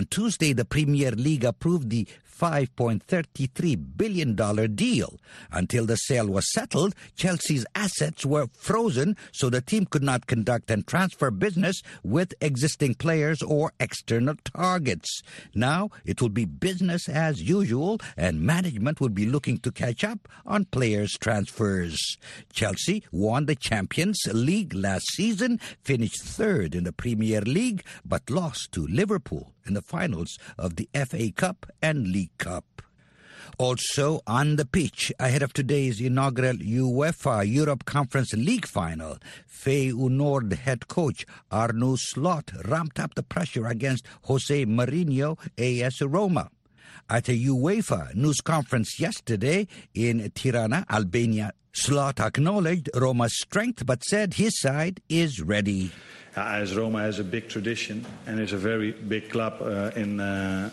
Tuesday, 0.05 0.53
the 0.53 0.65
Premier 0.65 1.11
League 1.11 1.43
approved 1.43 1.89
the 1.89 2.07
$5.33 2.39 3.97
billion 3.97 4.35
deal. 4.75 5.19
Until 5.51 5.85
the 5.85 5.95
sale 5.95 6.27
was 6.27 6.51
settled, 6.51 6.93
Chelsea's 7.15 7.65
assets 7.73 8.25
were 8.25 8.47
frozen 8.53 9.17
so 9.31 9.49
the 9.49 9.61
team 9.61 9.85
could 9.85 10.03
not 10.03 10.27
conduct 10.27 10.69
and 10.69 10.85
transfer 10.85 11.31
business 11.31 11.81
with 12.03 12.33
existing 12.41 12.95
players 12.95 13.41
or 13.41 13.73
external 13.79 14.35
targets. 14.43 15.21
Now 15.55 15.89
it 16.05 16.21
will 16.21 16.29
be 16.29 16.45
business 16.45 17.09
as 17.09 17.41
usual 17.41 17.99
and 18.15 18.41
management 18.41 19.01
will 19.01 19.09
be 19.09 19.25
looking 19.25 19.57
to 19.59 19.71
catch 19.71 20.03
up 20.03 20.27
on 20.45 20.65
players' 20.65 21.17
transfers. 21.19 22.17
Chelsea 22.53 23.03
won 23.11 23.45
the 23.45 23.55
Champions 23.55 24.19
League 24.31 24.73
last 24.73 25.11
season, 25.13 25.59
finished 25.83 26.21
third 26.21 26.75
in 26.75 26.83
the 26.83 26.93
Premier 26.93 27.41
League, 27.41 27.83
but 28.05 28.29
lost 28.29 28.71
to 28.73 28.85
Liverpool 28.85 29.53
in 29.67 29.73
the 29.73 29.81
finals 29.81 30.37
of 30.57 30.75
the 30.75 30.89
FA 30.93 31.31
Cup 31.31 31.65
and 31.81 32.07
League 32.07 32.37
Cup. 32.37 32.81
Also 33.57 34.21
on 34.27 34.55
the 34.55 34.65
pitch 34.65 35.11
ahead 35.19 35.41
of 35.41 35.53
today's 35.53 35.99
inaugural 35.99 36.57
UEFA 36.57 37.49
Europa 37.49 37.85
Conference 37.85 38.33
League 38.33 38.67
final, 38.67 39.17
Feyenoord 39.49 40.53
head 40.53 40.87
coach 40.87 41.25
Arne 41.49 41.97
Slot 41.97 42.51
ramped 42.65 42.99
up 42.99 43.15
the 43.15 43.23
pressure 43.23 43.65
against 43.65 44.05
Jose 44.23 44.65
Mourinho 44.65 45.37
AS 45.57 46.01
Roma. 46.01 46.49
At 47.09 47.29
a 47.29 47.31
UEFA 47.31 48.13
news 48.15 48.41
conference 48.41 48.99
yesterday 48.99 49.67
in 49.93 50.29
Tirana, 50.35 50.85
Albania, 50.89 51.53
Slot 51.79 52.19
acknowledged 52.19 52.89
Roma's 52.95 53.37
strength 53.37 53.85
but 53.85 54.03
said 54.03 54.33
his 54.33 54.59
side 54.59 54.99
is 55.09 55.41
ready. 55.41 55.91
As 56.35 56.75
Roma 56.75 57.01
has 57.01 57.19
a 57.19 57.23
big 57.23 57.49
tradition 57.49 58.03
and 58.25 58.39
is 58.39 58.51
a 58.51 58.57
very 58.57 58.91
big 58.91 59.29
club 59.29 59.61
uh, 59.61 59.91
in 59.95 60.19
uh, 60.19 60.71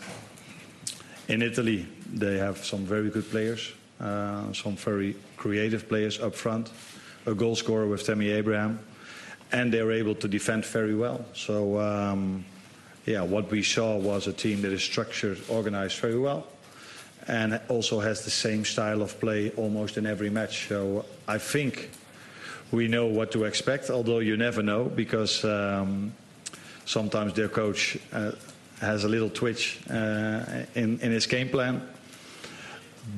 in 1.27 1.43
Italy. 1.43 1.87
They 2.11 2.37
have 2.39 2.57
some 2.65 2.85
very 2.85 3.09
good 3.11 3.29
players, 3.29 3.71
uh, 3.99 4.51
some 4.53 4.75
very 4.75 5.15
creative 5.37 5.87
players 5.87 6.19
up 6.19 6.33
front, 6.33 6.71
a 7.27 7.35
goal 7.35 7.55
scorer 7.55 7.87
with 7.87 8.03
Tammy 8.03 8.29
Abraham, 8.31 8.79
and 9.51 9.71
they're 9.71 9.91
able 9.91 10.15
to 10.15 10.27
defend 10.27 10.65
very 10.65 10.95
well. 10.95 11.23
So, 11.33 11.79
um, 11.79 12.45
yeah, 13.05 13.21
what 13.21 13.51
we 13.51 13.61
saw 13.61 13.95
was 13.95 14.27
a 14.27 14.33
team 14.33 14.63
that 14.63 14.71
is 14.71 14.81
structured, 14.81 15.37
organized 15.49 15.99
very 15.99 16.17
well, 16.17 16.47
and 17.27 17.59
also 17.69 17.99
has 17.99 18.23
the 18.23 18.31
same 18.31 18.65
style 18.65 19.01
of 19.01 19.19
play 19.19 19.51
almost 19.51 19.97
in 19.97 20.05
every 20.05 20.29
match. 20.29 20.67
So, 20.67 21.05
I 21.27 21.37
think 21.37 21.89
we 22.71 22.87
know 22.87 23.07
what 23.07 23.31
to 23.31 23.45
expect, 23.45 23.89
although 23.89 24.19
you 24.19 24.37
never 24.37 24.61
know 24.61 24.85
because 24.85 25.43
um, 25.45 26.13
sometimes 26.85 27.33
their 27.33 27.47
coach 27.47 27.97
uh, 28.11 28.31
has 28.79 29.03
a 29.03 29.09
little 29.09 29.29
twitch 29.29 29.79
uh, 29.89 30.65
in, 30.75 30.99
in 30.99 31.11
his 31.11 31.25
game 31.25 31.49
plan. 31.49 31.81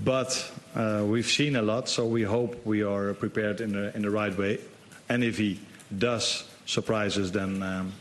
But 0.03 0.51
uh, 0.75 1.03
we've 1.07 1.27
seen 1.27 1.55
a 1.55 1.61
lot, 1.61 1.89
so 1.89 2.05
we 2.05 2.23
hope 2.23 2.65
we 2.65 2.83
are 2.83 3.13
prepared 3.13 3.61
in 3.61 3.71
the, 3.71 3.95
in 3.95 4.01
the 4.01 4.09
right 4.09 4.37
way. 4.37 4.59
And 5.09 5.23
if 5.23 5.37
he 5.37 5.59
does 5.97 6.43
surprise 6.65 7.17
us, 7.17 7.31
then 7.31 7.63
um, 7.63 7.93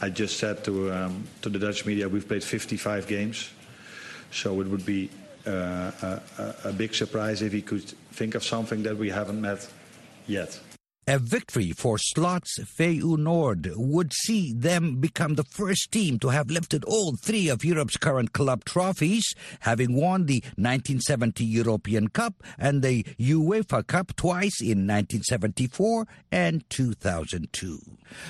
I 0.00 0.10
just 0.10 0.38
said 0.38 0.64
to, 0.64 0.92
um, 0.92 1.26
to 1.42 1.48
the 1.48 1.58
Dutch 1.58 1.84
media, 1.84 2.08
we've 2.08 2.26
played 2.26 2.44
55 2.44 3.08
games. 3.08 3.50
So 4.30 4.60
it 4.60 4.68
would 4.68 4.86
be 4.86 5.10
Uh, 5.46 5.90
a, 6.02 6.54
a, 6.64 6.72
big 6.72 6.94
surprise 6.94 7.40
if 7.40 7.52
he 7.52 7.62
could 7.62 7.84
think 8.12 8.34
of 8.34 8.44
something 8.44 8.82
that 8.82 8.96
we 8.96 9.08
haven't 9.08 9.40
met 9.40 9.66
yet. 10.26 10.60
A 11.08 11.18
victory 11.18 11.72
for 11.72 11.96
Slots 11.96 12.58
Feyenoord 12.58 13.72
would 13.76 14.12
see 14.12 14.52
them 14.52 14.96
become 14.96 15.36
the 15.36 15.42
first 15.42 15.90
team 15.90 16.18
to 16.18 16.28
have 16.28 16.50
lifted 16.50 16.84
all 16.84 17.16
three 17.16 17.48
of 17.48 17.64
Europe's 17.64 17.96
current 17.96 18.34
club 18.34 18.66
trophies, 18.66 19.24
having 19.60 19.94
won 19.94 20.26
the 20.26 20.42
1970 20.56 21.46
European 21.46 22.08
Cup 22.08 22.42
and 22.58 22.82
the 22.82 23.04
UEFA 23.18 23.86
Cup 23.86 24.16
twice 24.16 24.60
in 24.60 24.86
1974 24.86 26.06
and 26.30 26.68
2002. 26.68 27.78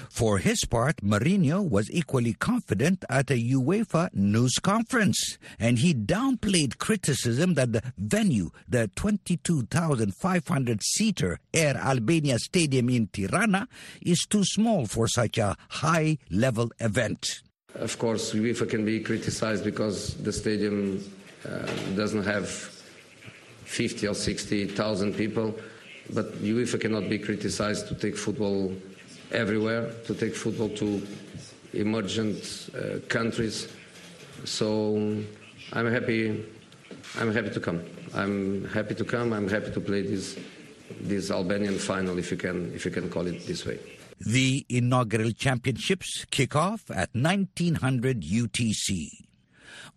For 0.09 0.39
his 0.39 0.65
part, 0.65 0.99
Mourinho 0.99 1.69
was 1.69 1.91
equally 1.91 2.35
confident 2.35 3.05
at 3.09 3.31
a 3.31 3.35
UEFA 3.35 4.15
news 4.15 4.55
conference, 4.61 5.39
and 5.59 5.79
he 5.79 5.95
downplayed 5.95 6.79
criticism 6.79 7.55
that 7.55 7.73
the 7.73 7.83
venue, 7.97 8.51
the 8.69 8.89
22,500 8.95 10.83
seater 10.83 11.41
Air 11.53 11.77
Albania 11.77 12.39
Stadium 12.39 12.68
in 12.75 13.09
Tirana, 13.09 13.69
is 14.03 14.27
too 14.29 14.45
small 14.45 14.87
for 14.87 15.09
such 15.09 15.39
a 15.39 15.57
high 15.69 16.19
level 16.31 16.71
event. 16.81 17.43
Of 17.75 17.99
course, 17.99 18.33
UEFA 18.33 18.69
can 18.69 18.85
be 18.85 19.01
criticized 19.01 19.65
because 19.65 20.15
the 20.15 20.33
stadium 20.33 21.05
uh, 21.49 21.67
doesn't 21.95 22.25
have 22.25 22.49
50 22.49 24.09
or 24.09 24.15
60,000 24.15 25.15
people, 25.15 25.55
but 26.15 26.33
UEFA 26.43 26.81
cannot 26.81 27.09
be 27.09 27.19
criticized 27.19 27.89
to 27.89 27.95
take 27.95 28.17
football 28.17 28.73
everywhere, 29.31 29.93
to 30.07 30.15
take 30.15 30.35
football 30.35 30.71
to 30.71 31.07
emergent 31.75 32.71
uh, 32.75 32.99
countries. 33.09 33.69
So 34.45 35.23
I'm 35.73 35.93
happy. 35.93 36.45
I'm 37.19 37.33
happy 37.33 37.51
to 37.51 37.61
come. 37.61 37.83
I'm 38.15 38.65
happy 38.65 38.95
to 38.95 39.05
come. 39.05 39.33
I'm 39.33 39.49
happy 39.49 39.71
to 39.71 39.81
play 39.81 40.03
this 40.03 40.39
this 41.01 41.31
Albanian 41.31 41.79
final, 41.79 42.19
if 42.19 42.31
you 42.31 42.37
can 42.37 42.73
if 42.75 42.85
you 42.85 42.91
can 42.91 43.09
call 43.11 43.27
it 43.27 43.47
this 43.47 43.65
way. 43.67 43.79
The 44.21 44.67
inaugural 44.69 45.31
championships 45.31 46.25
kick 46.31 46.57
off 46.57 46.91
at 46.91 47.11
1900 47.15 48.23
UTC. 48.23 49.11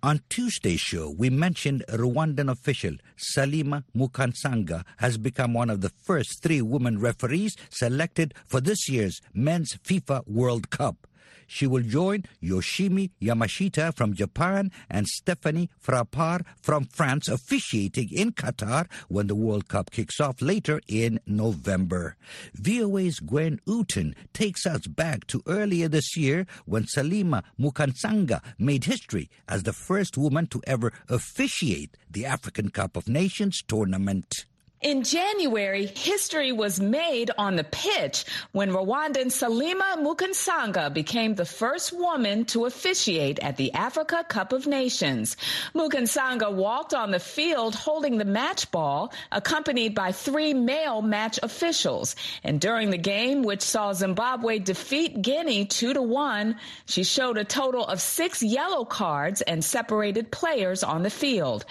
On 0.04 0.20
Tuesday's 0.30 0.80
show, 0.80 1.10
we 1.10 1.30
mentioned 1.30 1.84
Rwandan 1.90 2.50
official 2.50 2.96
Salima 3.18 3.84
Mukansanga 3.96 4.84
has 4.98 5.18
become 5.18 5.54
one 5.54 5.70
of 5.70 5.82
the 5.82 5.90
first 5.90 6.42
three 6.42 6.62
women 6.62 7.00
referees 7.00 7.56
selected 7.70 8.34
for 8.46 8.62
this 8.62 8.90
year's 8.90 9.22
Men's 9.34 9.78
FIFA 9.84 10.28
World 10.28 10.70
Cup. 10.70 11.08
She 11.54 11.68
will 11.68 11.84
join 11.84 12.24
Yoshimi 12.42 13.12
Yamashita 13.22 13.94
from 13.94 14.14
Japan 14.14 14.72
and 14.90 15.06
Stephanie 15.06 15.70
Frappart 15.86 16.46
from 16.62 16.86
France 16.86 17.28
officiating 17.28 18.08
in 18.10 18.32
Qatar 18.32 18.90
when 19.10 19.28
the 19.28 19.36
World 19.36 19.68
Cup 19.68 19.92
kicks 19.92 20.22
off 20.22 20.42
later 20.42 20.80
in 20.88 21.20
November. 21.28 22.16
VOA's 22.54 23.20
Gwen 23.20 23.60
Outen 23.68 24.16
takes 24.32 24.66
us 24.66 24.88
back 24.88 25.28
to 25.28 25.44
earlier 25.46 25.90
this 25.90 26.16
year 26.16 26.48
when 26.64 26.86
Salima 26.86 27.44
Mukansanga 27.60 28.42
made 28.58 28.86
history 28.86 29.30
as 29.50 29.64
the 29.64 29.74
first 29.74 30.18
woman 30.18 30.48
to 30.48 30.62
ever 30.66 30.94
officiate 31.10 31.98
the 32.10 32.26
African 32.26 32.70
Cup 32.70 32.96
of 32.96 33.10
Nations 33.10 33.62
tournament. 33.68 34.46
In 34.82 35.04
January, 35.04 35.86
history 35.86 36.52
was 36.52 36.80
made 36.80 37.30
on 37.38 37.56
the 37.56 37.64
pitch 37.64 38.26
when 38.52 38.72
Rwandan 38.72 39.28
Salima 39.28 40.02
Mukansanga 40.02 40.92
became 40.92 41.36
the 41.36 41.46
first 41.46 41.94
woman 41.94 42.46
to 42.46 42.66
officiate 42.66 43.38
at 43.44 43.58
the 43.58 43.72
Africa 43.74 44.26
Cup 44.28 44.54
of 44.54 44.66
Nations. 44.66 45.38
Mukansanga 45.76 46.52
walked 46.52 46.96
on 46.96 47.12
the 47.12 47.20
field 47.20 47.76
holding 47.76 48.18
the 48.18 48.26
match 48.26 48.72
ball, 48.72 49.14
accompanied 49.32 49.94
by 49.94 50.12
three 50.12 50.56
male 50.56 51.04
match 51.04 51.40
officials. 51.44 52.16
And 52.44 52.60
during 52.60 52.90
the 52.90 52.98
game, 52.98 53.44
which 53.44 53.62
saw 53.62 53.94
Zimbabwe 53.94 54.58
defeat 54.58 55.22
Guinea 55.22 55.66
2 55.66 55.94
to 55.94 56.02
1, 56.02 56.56
she 56.88 57.04
showed 57.04 57.38
a 57.38 57.44
total 57.44 57.86
of 57.86 58.02
six 58.02 58.42
yellow 58.42 58.84
cards 58.86 59.44
and 59.44 59.64
separated 59.64 60.32
players 60.32 60.82
on 60.82 61.04
the 61.04 61.12
field. 61.12 61.66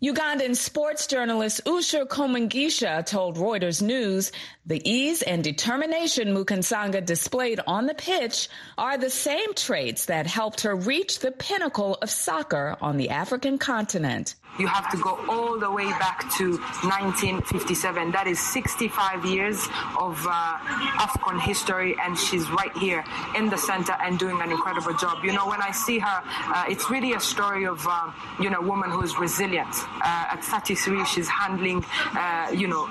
Ugandan 0.00 0.54
sports 0.54 1.08
journalist 1.08 1.60
Usher 1.66 2.04
Komang 2.04 2.51
Gisha 2.52 3.02
told 3.06 3.38
Reuters 3.38 3.80
News 3.80 4.30
the 4.66 4.86
ease 4.86 5.22
and 5.22 5.42
determination 5.42 6.34
Mukansanga 6.34 7.02
displayed 7.02 7.60
on 7.66 7.86
the 7.86 7.94
pitch 7.94 8.50
are 8.76 8.98
the 8.98 9.08
same 9.08 9.54
traits 9.54 10.04
that 10.04 10.26
helped 10.26 10.60
her 10.60 10.76
reach 10.76 11.20
the 11.20 11.30
pinnacle 11.30 11.94
of 12.02 12.10
soccer 12.10 12.76
on 12.82 12.98
the 12.98 13.08
African 13.08 13.56
continent. 13.56 14.34
You 14.58 14.66
have 14.66 14.90
to 14.90 14.98
go 14.98 15.18
all 15.28 15.58
the 15.58 15.70
way 15.70 15.86
back 15.98 16.30
to 16.36 16.58
1957. 16.84 18.12
That 18.12 18.26
is 18.26 18.38
65 18.38 19.24
years 19.24 19.66
of 19.98 20.20
uh, 20.28 20.58
AFCON 21.00 21.40
history, 21.40 21.96
and 21.98 22.18
she's 22.18 22.50
right 22.50 22.76
here 22.76 23.02
in 23.34 23.48
the 23.48 23.56
center 23.56 23.96
and 24.02 24.18
doing 24.18 24.40
an 24.42 24.50
incredible 24.50 24.92
job. 24.94 25.24
You 25.24 25.32
know, 25.32 25.48
when 25.48 25.62
I 25.62 25.70
see 25.70 25.98
her, 25.98 26.22
uh, 26.26 26.64
it's 26.68 26.90
really 26.90 27.14
a 27.14 27.20
story 27.20 27.64
of, 27.64 27.86
um, 27.86 28.14
you 28.40 28.50
know, 28.50 28.58
a 28.58 28.62
woman 28.62 28.90
who's 28.90 29.18
resilient. 29.18 29.72
Uh, 30.04 30.36
at 30.36 30.44
33, 30.44 31.04
she's 31.06 31.28
handling, 31.28 31.82
uh, 32.12 32.50
you 32.52 32.68
know, 32.68 32.86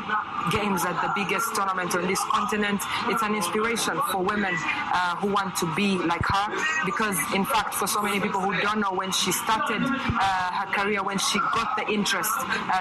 games 0.51 0.83
at 0.83 0.99
the 1.01 1.11
biggest 1.15 1.53
tournament 1.53 1.93
on 1.93 2.07
this 2.07 2.19
continent. 2.31 2.81
It's 3.05 3.21
an 3.21 3.35
inspiration 3.35 3.99
for 4.11 4.23
women 4.23 4.55
uh, 4.57 5.15
who 5.17 5.27
want 5.27 5.55
to 5.57 5.75
be 5.75 5.97
like 5.99 6.25
her, 6.25 6.85
because, 6.85 7.17
in 7.35 7.45
fact, 7.45 7.75
for 7.75 7.85
so 7.85 8.01
many 8.01 8.19
people 8.19 8.41
who 8.41 8.59
don't 8.61 8.79
know, 8.79 8.93
when 8.93 9.11
she 9.11 9.31
started 9.31 9.83
uh, 9.83 10.51
her 10.51 10.65
career, 10.73 11.03
when 11.03 11.19
she 11.19 11.39
got 11.53 11.75
the 11.77 11.91
interest 11.91 12.31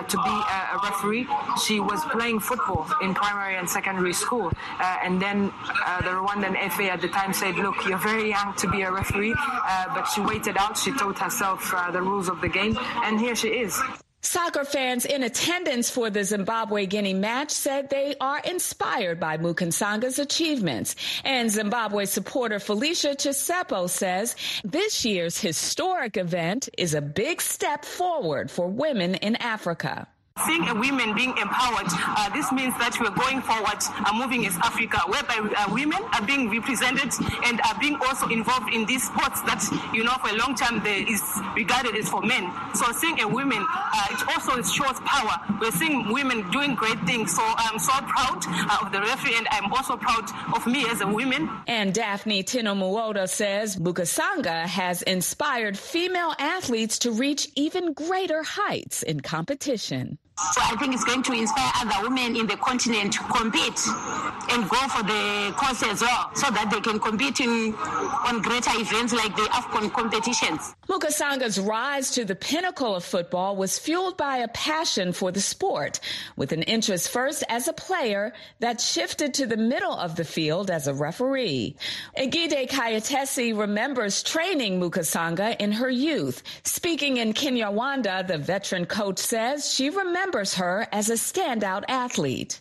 to 0.09 0.17
be 0.17 0.31
a, 0.31 0.61
a 0.75 0.79
referee, 0.83 1.27
she 1.65 1.81
was 1.81 2.05
playing 2.07 2.41
football 2.41 2.87
in 3.03 3.15
primary 3.15 3.57
and 3.57 3.69
secondary 3.69 4.13
school. 4.13 4.51
Uh, 4.79 4.97
and 5.03 5.21
then 5.21 5.53
uh, 5.87 6.01
the 6.03 6.11
Rwandan 6.11 6.55
FA 6.73 6.91
at 6.91 7.01
the 7.01 7.09
time 7.09 7.33
said, 7.33 7.57
look, 7.57 7.77
you're 7.87 7.99
very 7.99 8.31
young 8.31 8.55
to 8.57 8.69
be 8.71 8.83
a 8.83 8.91
referee. 8.91 9.35
Uh, 9.37 9.95
but 9.95 10.05
she 10.07 10.21
waited 10.21 10.57
out. 10.57 10.77
She 10.77 10.93
taught 10.93 11.19
herself 11.19 11.73
uh, 11.75 11.91
the 11.91 12.03
rules 12.03 12.29
of 12.29 12.41
the 12.41 12.49
game. 12.49 12.77
And 13.05 13.21
here 13.21 13.35
she 13.35 13.49
is. 13.49 13.81
Soccer 14.23 14.65
fans 14.65 15.07
in 15.07 15.23
attendance 15.23 15.89
for 15.91 16.11
the 16.11 16.25
Zimbabwe 16.25 16.85
Guinea 16.85 17.15
match 17.15 17.51
said 17.51 17.89
they 17.89 18.15
are 18.21 18.41
inspired 18.41 19.19
by 19.19 19.39
Mukansanga's 19.39 20.19
achievements. 20.19 20.95
And 21.25 21.51
Zimbabwe 21.51 22.05
supporter 22.05 22.61
Felicia 22.61 23.15
Chisepo 23.15 23.89
says 23.89 24.37
this 24.63 25.07
year's 25.07 25.39
historic 25.39 26.19
event 26.19 26.69
is 26.77 26.93
a 26.93 27.01
big 27.01 27.41
step 27.41 27.85
forward 27.85 28.51
for 28.51 28.69
women 28.69 29.15
in 29.15 29.37
Africa. 29.37 30.07
Seeing 30.47 30.69
a 30.69 30.75
women 30.75 31.15
being 31.15 31.37
empowered, 31.37 31.87
uh, 31.91 32.29
this 32.31 32.51
means 32.53 32.75
that 32.79 32.97
we're 33.01 33.11
going 33.11 33.41
forward, 33.43 33.81
uh, 33.81 34.13
moving 34.15 34.47
as 34.47 34.57
Africa, 34.59 35.01
whereby 35.07 35.37
uh, 35.37 35.73
women 35.73 36.03
are 36.15 36.25
being 36.27 36.51
represented 36.51 37.13
and 37.45 37.61
are 37.63 37.79
being 37.79 37.97
also 38.07 38.27
involved 38.29 38.73
in 38.73 38.87
these 38.87 39.05
sports 39.07 39.41
that, 39.43 39.63
you 39.93 40.05
know, 40.05 40.15
for 40.25 40.31
a 40.31 40.39
long 40.39 40.55
time 40.55 40.83
they 40.83 41.03
is 41.03 41.23
regarded 41.55 41.97
as 41.97 42.09
for 42.09 42.23
men. 42.23 42.51
So 42.75 42.91
seeing 42.93 43.21
a 43.21 43.29
woman, 43.29 43.65
uh, 43.69 44.07
it 44.11 44.29
also 44.29 44.63
shows 44.63 44.99
power. 45.05 45.37
We're 45.61 45.73
seeing 45.73 46.13
women 46.13 46.51
doing 46.51 46.75
great 46.75 46.99
things. 47.07 47.35
So 47.35 47.43
I'm 47.45 47.79
so 47.79 47.93
proud 47.93 48.45
uh, 48.47 48.85
of 48.87 48.93
the 48.93 49.01
referee 49.01 49.37
and 49.37 49.47
I'm 49.51 49.73
also 49.73 49.97
proud 49.97 50.31
of 50.55 50.67
me 50.67 50.87
as 50.89 51.01
a 51.01 51.07
woman. 51.07 51.51
And 51.67 51.95
Daphne 51.95 52.43
Tinomuoda 52.45 53.29
says 53.29 53.77
Mukasanga 53.77 54.67
has 54.67 55.03
inspired 55.03 55.79
female 55.79 56.35
athletes 56.39 56.99
to 57.01 57.13
reach 57.13 57.49
even 57.57 57.93
greater 57.93 58.43
heights 58.43 59.03
in 59.03 59.21
competition. 59.21 60.19
So 60.53 60.63
I 60.65 60.75
think 60.81 60.95
it's 60.95 61.05
going 61.05 61.23
to 61.23 61.33
inspire 61.33 61.71
other 61.77 62.09
women 62.09 62.35
in 62.35 62.47
the 62.47 62.57
continent 62.57 63.13
to 63.13 63.23
compete 63.25 63.79
and 64.51 64.69
go 64.69 64.81
for 64.89 65.03
the 65.05 65.53
course 65.55 65.83
as 65.83 66.01
well, 66.01 66.31
so 66.35 66.51
that 66.51 66.71
they 66.73 66.81
can 66.81 66.99
compete 66.99 67.41
in 67.41 67.75
on 67.75 68.41
greater 68.41 68.71
events 68.75 69.13
like 69.13 69.37
the 69.37 69.43
AFCON 69.43 69.93
competitions. 69.93 70.75
Mukasanga's 70.89 71.61
rise 71.61 72.11
to 72.13 72.25
the 72.25 72.35
pinnacle 72.35 72.97
of 72.97 73.05
football 73.05 73.55
was 73.55 73.79
fueled 73.79 74.17
by 74.17 74.39
a 74.39 74.49
passion 74.49 75.13
for 75.13 75.31
the 75.31 75.41
sport, 75.41 76.01
with 76.37 76.53
an 76.53 76.63
interest 76.63 77.11
first 77.11 77.45
as 77.49 77.69
a 77.69 77.73
player 77.73 78.33
that 78.59 78.81
shifted 78.81 79.35
to 79.35 79.47
the 79.47 79.59
middle 79.59 79.93
of 79.93 80.17
the 80.17 80.25
field 80.25 80.71
as 80.71 80.89
a 80.89 80.95
referee. 80.95 81.77
Egide 82.17 82.69
Kayatesi 82.71 83.57
remembers 83.57 84.23
training 84.23 84.81
Mukasanga 84.81 85.55
in 85.61 85.71
her 85.73 85.91
youth. 85.91 86.43
Speaking 86.65 87.19
in 87.19 87.35
Kinyarwanda, 87.35 88.27
the 88.27 88.39
veteran 88.39 88.87
coach 88.87 89.19
says 89.19 89.73
she 89.73 89.91
remembers 89.91 90.30
remembers 90.31 90.55
her 90.55 90.87
as 90.93 91.11
a 91.11 91.15
standout 91.15 91.83
athlete. 91.89 92.61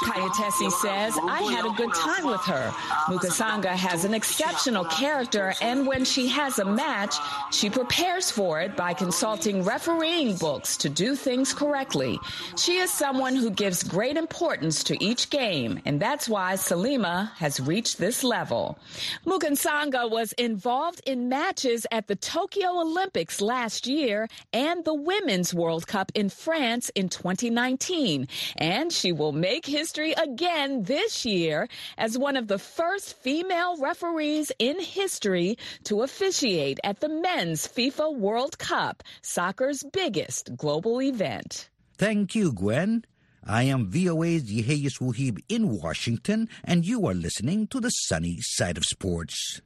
Kayatesi 0.00 0.70
says, 0.72 1.16
I 1.22 1.42
had 1.42 1.64
a 1.64 1.70
good 1.76 1.92
time 1.94 2.26
with 2.26 2.40
her. 2.40 2.70
Mukasanga 3.06 3.68
has 3.68 4.04
an 4.04 4.14
exceptional 4.14 4.84
character, 4.86 5.54
and 5.60 5.86
when 5.86 6.04
she 6.04 6.26
has 6.28 6.58
a 6.58 6.64
match, 6.64 7.14
she 7.52 7.70
prepares 7.70 8.30
for 8.30 8.60
it 8.60 8.76
by 8.76 8.94
consulting 8.94 9.62
refereeing 9.62 10.36
books 10.38 10.76
to 10.78 10.88
do 10.88 11.14
things 11.14 11.52
correctly. 11.52 12.18
She 12.56 12.78
is 12.78 12.90
someone 12.90 13.36
who 13.36 13.50
gives 13.50 13.84
great 13.84 14.16
importance 14.16 14.82
to 14.84 15.04
each 15.04 15.30
game, 15.30 15.80
and 15.84 16.00
that's 16.00 16.28
why 16.28 16.54
Salima 16.54 17.30
has 17.34 17.60
reached 17.60 17.98
this 17.98 18.24
level. 18.24 18.76
Mukasanga 19.24 20.10
was 20.10 20.32
involved 20.32 21.02
in 21.06 21.28
matches 21.28 21.86
at 21.92 22.08
the 22.08 22.16
Tokyo 22.16 22.80
Olympics 22.80 23.40
last 23.40 23.86
year 23.86 24.26
and 24.52 24.84
the 24.84 24.94
Women's 24.94 25.54
World 25.60 25.86
Cup 25.86 26.10
in 26.14 26.28
France 26.30 26.90
in 26.94 27.08
2019, 27.08 28.28
and 28.56 28.92
she 28.92 29.12
will 29.12 29.32
make 29.32 29.66
history 29.66 29.90
history 29.90 30.12
again 30.22 30.84
this 30.84 31.24
year 31.24 31.68
as 31.98 32.16
one 32.16 32.36
of 32.36 32.48
the 32.48 32.58
first 32.58 33.16
female 33.22 33.76
referees 33.78 34.52
in 34.58 34.78
history 34.80 35.56
to 35.84 36.02
officiate 36.02 36.78
at 36.84 37.00
the 37.00 37.08
men's 37.08 37.66
FIFA 37.66 38.16
World 38.16 38.58
Cup, 38.58 39.02
soccer's 39.22 39.82
biggest 39.92 40.56
global 40.56 41.02
event. 41.02 41.68
Thank 41.98 42.34
you, 42.34 42.52
Gwen. 42.52 43.04
I 43.44 43.64
am 43.64 43.90
VOA's 43.90 44.44
Yeheyes 44.44 45.00
Wuhib 45.00 45.38
in 45.48 45.68
Washington, 45.82 46.48
and 46.62 46.86
you 46.86 47.06
are 47.06 47.14
listening 47.14 47.66
to 47.68 47.80
the 47.80 47.90
sunny 47.90 48.38
side 48.40 48.76
of 48.76 48.84
sports. 48.84 49.60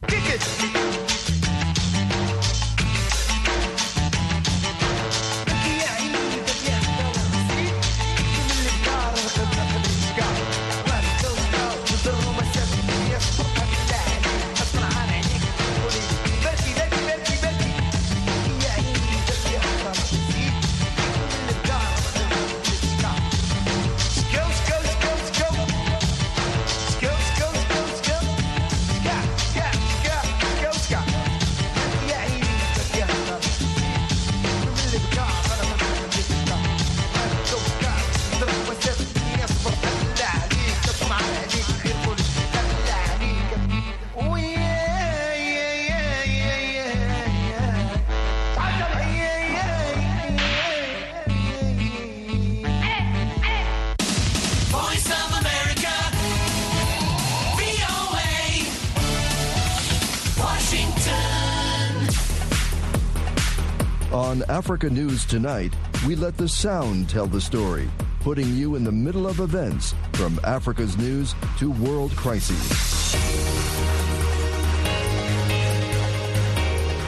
Africa 64.55 64.89
News 64.89 65.25
Tonight, 65.25 65.75
we 66.07 66.15
let 66.15 66.37
the 66.37 66.49
sound 66.49 67.11
tell 67.11 67.27
the 67.27 67.41
story, 67.41 67.91
putting 68.21 68.47
you 68.55 68.77
in 68.77 68.85
the 68.85 68.93
middle 68.93 69.27
of 69.27 69.41
events 69.41 69.97
from 70.13 70.39
Africa's 70.45 70.97
news 70.97 71.35
to 71.59 71.73
world 71.73 72.15
crises. 72.15 73.17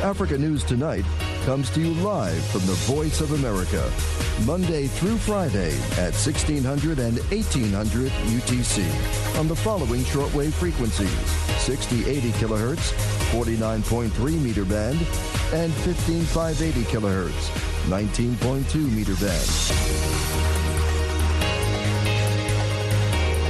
Africa 0.03 0.37
News 0.37 0.65
Tonight 0.65 1.05
comes 1.45 1.71
to 1.71 1.81
you 1.81 1.95
live 2.03 2.45
from 2.47 2.63
the 2.63 2.75
Voice 2.91 3.21
of 3.21 3.31
America, 3.31 3.93
Monday 4.45 4.89
through 4.89 5.17
Friday 5.17 5.71
at 5.93 6.15
1600 6.15 6.99
and 6.99 7.19
1800 7.31 8.11
UTC 8.11 9.39
on 9.39 9.47
the 9.47 9.55
following 9.55 10.01
shortwave 10.01 10.53
frequencies 10.53 11.09
6080 11.61 12.33
kilohertz, 12.33 13.16
49.3 13.33 14.41
meter 14.41 14.65
band, 14.65 15.01
and 15.53 15.73
15580 15.73 16.85
kilohertz, 16.85 17.51
19.2 17.89 18.89
meter 18.93 19.17
band. 19.17 19.51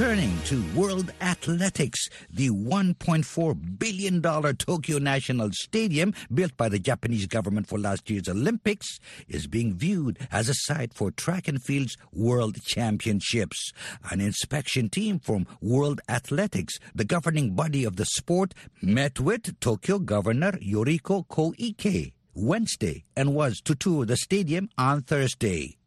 Turning 0.02 0.36
to 0.46 0.64
World 0.74 1.14
Athletics, 1.22 2.10
the 2.34 2.50
$1.4 2.50 3.78
billion 3.78 4.20
Tokyo 4.56 4.98
National 4.98 5.52
Stadium, 5.52 6.16
built 6.34 6.58
by 6.58 6.70
the 6.70 6.80
Japanese 6.80 7.28
government 7.28 7.68
for 7.68 7.78
last 7.78 8.10
year's 8.10 8.28
Olympics, 8.28 8.98
is 9.28 9.46
being 9.46 9.76
viewed 9.76 10.18
as 10.32 10.50
a 10.50 10.56
site 10.56 10.96
for 10.96 11.12
track 11.12 11.48
and 11.48 11.62
field's 11.62 11.98
World 12.12 12.58
Championships. 12.64 13.74
An 14.10 14.22
inspection 14.22 14.90
team 14.90 15.20
from 15.20 15.46
World 15.62 16.02
Athletics, 16.10 16.80
the 16.96 17.06
governing 17.06 17.54
body 17.54 17.84
of 17.84 17.98
the 17.98 18.06
sport, 18.06 18.56
met 18.82 19.20
with 19.20 19.60
Tokyo 19.60 20.00
Governor 20.00 20.54
Yoriko 20.54 21.28
Koike 21.28 22.12
Wednesday 22.34 23.04
and 23.16 23.36
was 23.36 23.62
to 23.66 23.76
tour 23.76 24.08
the 24.08 24.18
stadium 24.18 24.68
on 24.80 25.04
Thursday. 25.04 25.78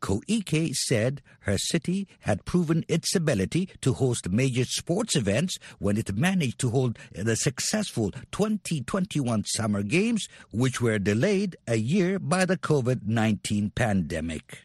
Koike 0.00 0.74
said 0.74 1.22
her 1.40 1.58
city 1.58 2.08
had 2.20 2.44
proven 2.44 2.84
its 2.88 3.14
ability 3.14 3.68
to 3.80 3.94
host 3.94 4.28
major 4.30 4.64
sports 4.64 5.16
events 5.16 5.58
when 5.78 5.96
it 5.96 6.16
managed 6.16 6.58
to 6.60 6.70
hold 6.70 6.98
the 7.12 7.36
successful 7.36 8.10
2021 8.32 9.44
Summer 9.44 9.82
Games, 9.82 10.28
which 10.50 10.80
were 10.80 10.98
delayed 10.98 11.56
a 11.66 11.76
year 11.76 12.18
by 12.18 12.44
the 12.44 12.56
COVID 12.56 13.06
19 13.06 13.70
pandemic. 13.70 14.62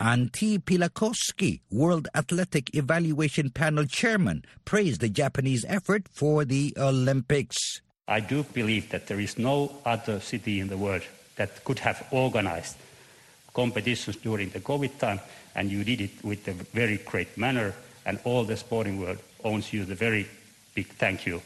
Antti 0.00 0.58
Pihlakoski, 0.58 1.60
World 1.70 2.08
Athletic 2.14 2.74
Evaluation 2.74 3.48
Panel 3.50 3.86
Chairman, 3.86 4.44
praised 4.66 5.00
the 5.00 5.08
Japanese 5.08 5.64
effort 5.68 6.06
for 6.08 6.44
the 6.44 6.74
Olympics. 6.76 7.80
I 8.06 8.20
do 8.20 8.42
believe 8.42 8.90
that 8.90 9.06
there 9.06 9.18
is 9.18 9.38
no 9.38 9.78
other 9.84 10.20
city 10.20 10.60
in 10.60 10.68
the 10.68 10.76
world 10.76 11.02
that 11.36 11.64
could 11.64 11.78
have 11.80 12.06
organized 12.10 12.76
competitions 13.56 14.16
during 14.16 14.50
the 14.50 14.60
COVID 14.60 14.98
time, 14.98 15.20
and 15.54 15.70
you 15.70 15.82
did 15.82 16.00
it 16.02 16.10
with 16.22 16.46
a 16.48 16.52
very 16.52 16.98
great 16.98 17.36
manner, 17.38 17.72
and 18.04 18.18
all 18.24 18.44
the 18.44 18.56
sporting 18.56 19.00
world 19.00 19.18
owes 19.42 19.72
you 19.72 19.84
the 19.86 19.94
very 19.94 20.26
big 20.74 20.86
thank 20.98 21.26
you. 21.26 21.40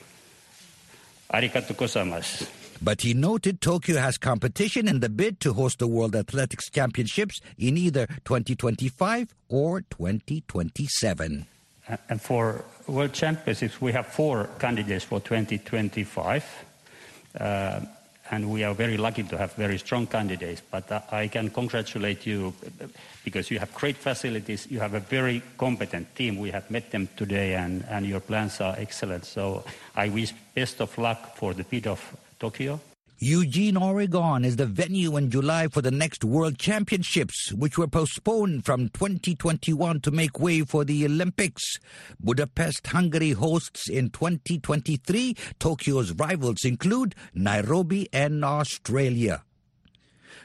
Arigato 1.32 1.74
gozaimasu. 1.74 2.48
But 2.82 3.02
he 3.02 3.14
noted 3.14 3.60
Tokyo 3.60 3.98
has 3.98 4.18
competition 4.18 4.88
in 4.88 5.00
the 5.00 5.08
bid 5.08 5.38
to 5.40 5.52
host 5.52 5.78
the 5.78 5.86
World 5.86 6.16
Athletics 6.16 6.70
Championships 6.70 7.40
in 7.58 7.76
either 7.76 8.06
2025 8.24 9.34
or 9.48 9.82
2027. 9.82 11.46
Uh, 11.88 11.96
And 12.08 12.20
for 12.20 12.64
World 12.86 13.12
Championships, 13.12 13.80
we 13.80 13.92
have 13.92 14.06
four 14.06 14.48
candidates 14.58 15.04
for 15.04 15.20
2025. 15.20 16.44
Uh, 17.38 17.80
and 18.30 18.50
we 18.50 18.64
are 18.64 18.74
very 18.74 18.96
lucky 18.96 19.22
to 19.24 19.36
have 19.36 19.52
very 19.54 19.78
strong 19.78 20.06
candidates. 20.06 20.62
But 20.70 20.90
uh, 20.90 21.00
I 21.10 21.28
can 21.28 21.50
congratulate 21.50 22.26
you 22.26 22.54
uh, 22.64 22.86
because 23.24 23.50
you 23.50 23.58
have 23.58 23.74
great 23.74 23.96
facilities. 23.96 24.66
You 24.70 24.80
have 24.80 24.94
a 24.94 25.00
very 25.00 25.42
competent 25.58 26.14
team. 26.14 26.38
We 26.38 26.50
have 26.50 26.70
met 26.70 26.90
them 26.90 27.08
today, 27.16 27.54
and, 27.54 27.84
and 27.88 28.06
your 28.06 28.20
plans 28.20 28.60
are 28.60 28.74
excellent. 28.78 29.24
So 29.24 29.64
I 29.96 30.08
wish 30.08 30.32
best 30.54 30.80
of 30.80 30.96
luck 30.96 31.36
for 31.36 31.54
the 31.54 31.64
bid 31.64 31.86
of 31.86 32.00
Tokyo. 32.38 32.80
Eugene, 33.22 33.76
Oregon 33.76 34.46
is 34.46 34.56
the 34.56 34.64
venue 34.64 35.18
in 35.18 35.30
July 35.30 35.68
for 35.68 35.82
the 35.82 35.90
next 35.90 36.24
World 36.24 36.58
Championships, 36.58 37.52
which 37.52 37.76
were 37.76 37.86
postponed 37.86 38.64
from 38.64 38.88
2021 38.88 40.00
to 40.00 40.10
make 40.10 40.40
way 40.40 40.62
for 40.62 40.86
the 40.86 41.04
Olympics. 41.04 41.62
Budapest, 42.18 42.86
Hungary 42.86 43.32
hosts 43.32 43.90
in 43.90 44.08
2023. 44.08 45.36
Tokyo's 45.58 46.12
rivals 46.12 46.64
include 46.64 47.14
Nairobi 47.34 48.08
and 48.10 48.42
Australia. 48.42 49.42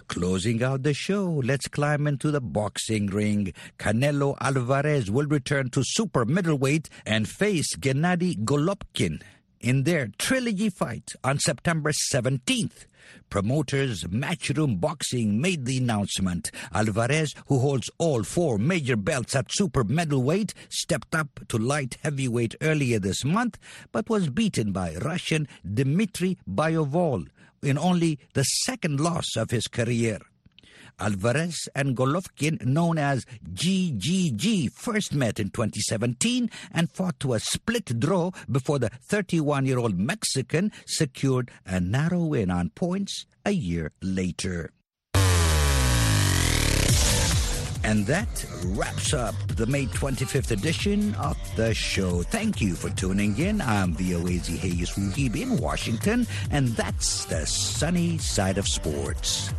Closing 0.10 0.62
out 0.62 0.84
the 0.84 0.94
show, 0.94 1.42
let's 1.46 1.70
climb 1.70 2.08
into 2.08 2.30
the 2.30 2.42
boxing 2.42 3.08
ring. 3.08 3.54
Canelo 3.80 4.36
Alvarez 4.42 5.10
will 5.10 5.28
return 5.28 5.70
to 5.70 5.82
super 5.82 6.26
middleweight 6.26 6.90
and 7.06 7.26
face 7.26 7.74
Gennady 7.78 8.44
Golovkin 8.44 9.22
in 9.66 9.82
their 9.82 10.10
trilogy 10.20 10.70
fight 10.70 11.14
on 11.24 11.40
September 11.40 11.92
17th. 11.92 12.86
Promoters 13.32 14.04
Matchroom 14.04 14.80
Boxing 14.80 15.42
made 15.42 15.66
the 15.66 15.80
announcement. 15.80 16.52
Alvarez, 16.72 17.34
who 17.48 17.58
holds 17.58 17.90
all 17.98 18.24
four 18.24 18.60
major 18.60 18.96
belts 18.96 19.36
at 19.36 19.52
super 19.52 19.84
middleweight, 19.84 20.54
stepped 20.70 21.16
up 21.16 21.40
to 21.48 21.58
light 21.58 21.98
heavyweight 22.04 22.56
earlier 22.62 23.00
this 23.00 23.26
month, 23.26 23.58
but 23.92 24.08
was 24.08 24.30
beaten 24.30 24.72
by 24.72 24.96
Russian 24.98 25.48
Dmitry 25.68 26.38
Bivol 26.48 27.26
in 27.64 27.80
only 27.80 28.20
the 28.34 28.44
second 28.44 29.00
loss 29.00 29.36
of 29.36 29.50
his 29.50 29.68
career. 29.68 30.20
Alvarez 31.00 31.68
and 31.76 31.96
Golovkin, 31.96 32.64
known 32.66 32.98
as 32.98 33.26
GGG, 33.54 34.72
first 34.72 35.14
met 35.14 35.40
in 35.40 35.50
2017 35.50 36.50
and 36.72 36.92
fought 36.92 37.20
to 37.20 37.34
a 37.34 37.40
split 37.40 38.00
draw 38.00 38.32
before 38.52 38.80
the 38.80 38.90
31 38.90 39.66
year 39.66 39.80
old 39.80 39.98
Mexican 39.98 40.72
secured 40.86 41.52
a 41.66 41.80
narrow 41.80 42.24
win 42.26 42.50
on 42.50 42.70
points 42.70 43.26
a 43.46 43.52
year 43.52 43.92
later. 44.02 44.72
And 47.86 48.08
that 48.08 48.46
wraps 48.66 49.14
up 49.14 49.36
the 49.48 49.68
May 49.68 49.86
25th 49.86 50.50
edition 50.50 51.14
of 51.16 51.38
the 51.56 51.72
show. 51.76 52.24
Thank 52.24 52.60
you 52.60 52.74
for 52.74 52.90
tuning 52.90 53.38
in. 53.38 53.62
I'm 53.62 53.94
VOA's 53.94 54.48
Hayes 54.48 54.90
Wuhib 54.92 55.40
in 55.40 55.58
Washington, 55.58 56.26
and 56.50 56.70
that's 56.70 57.26
the 57.26 57.46
sunny 57.46 58.18
side 58.18 58.58
of 58.58 58.68
sports. 58.68 59.54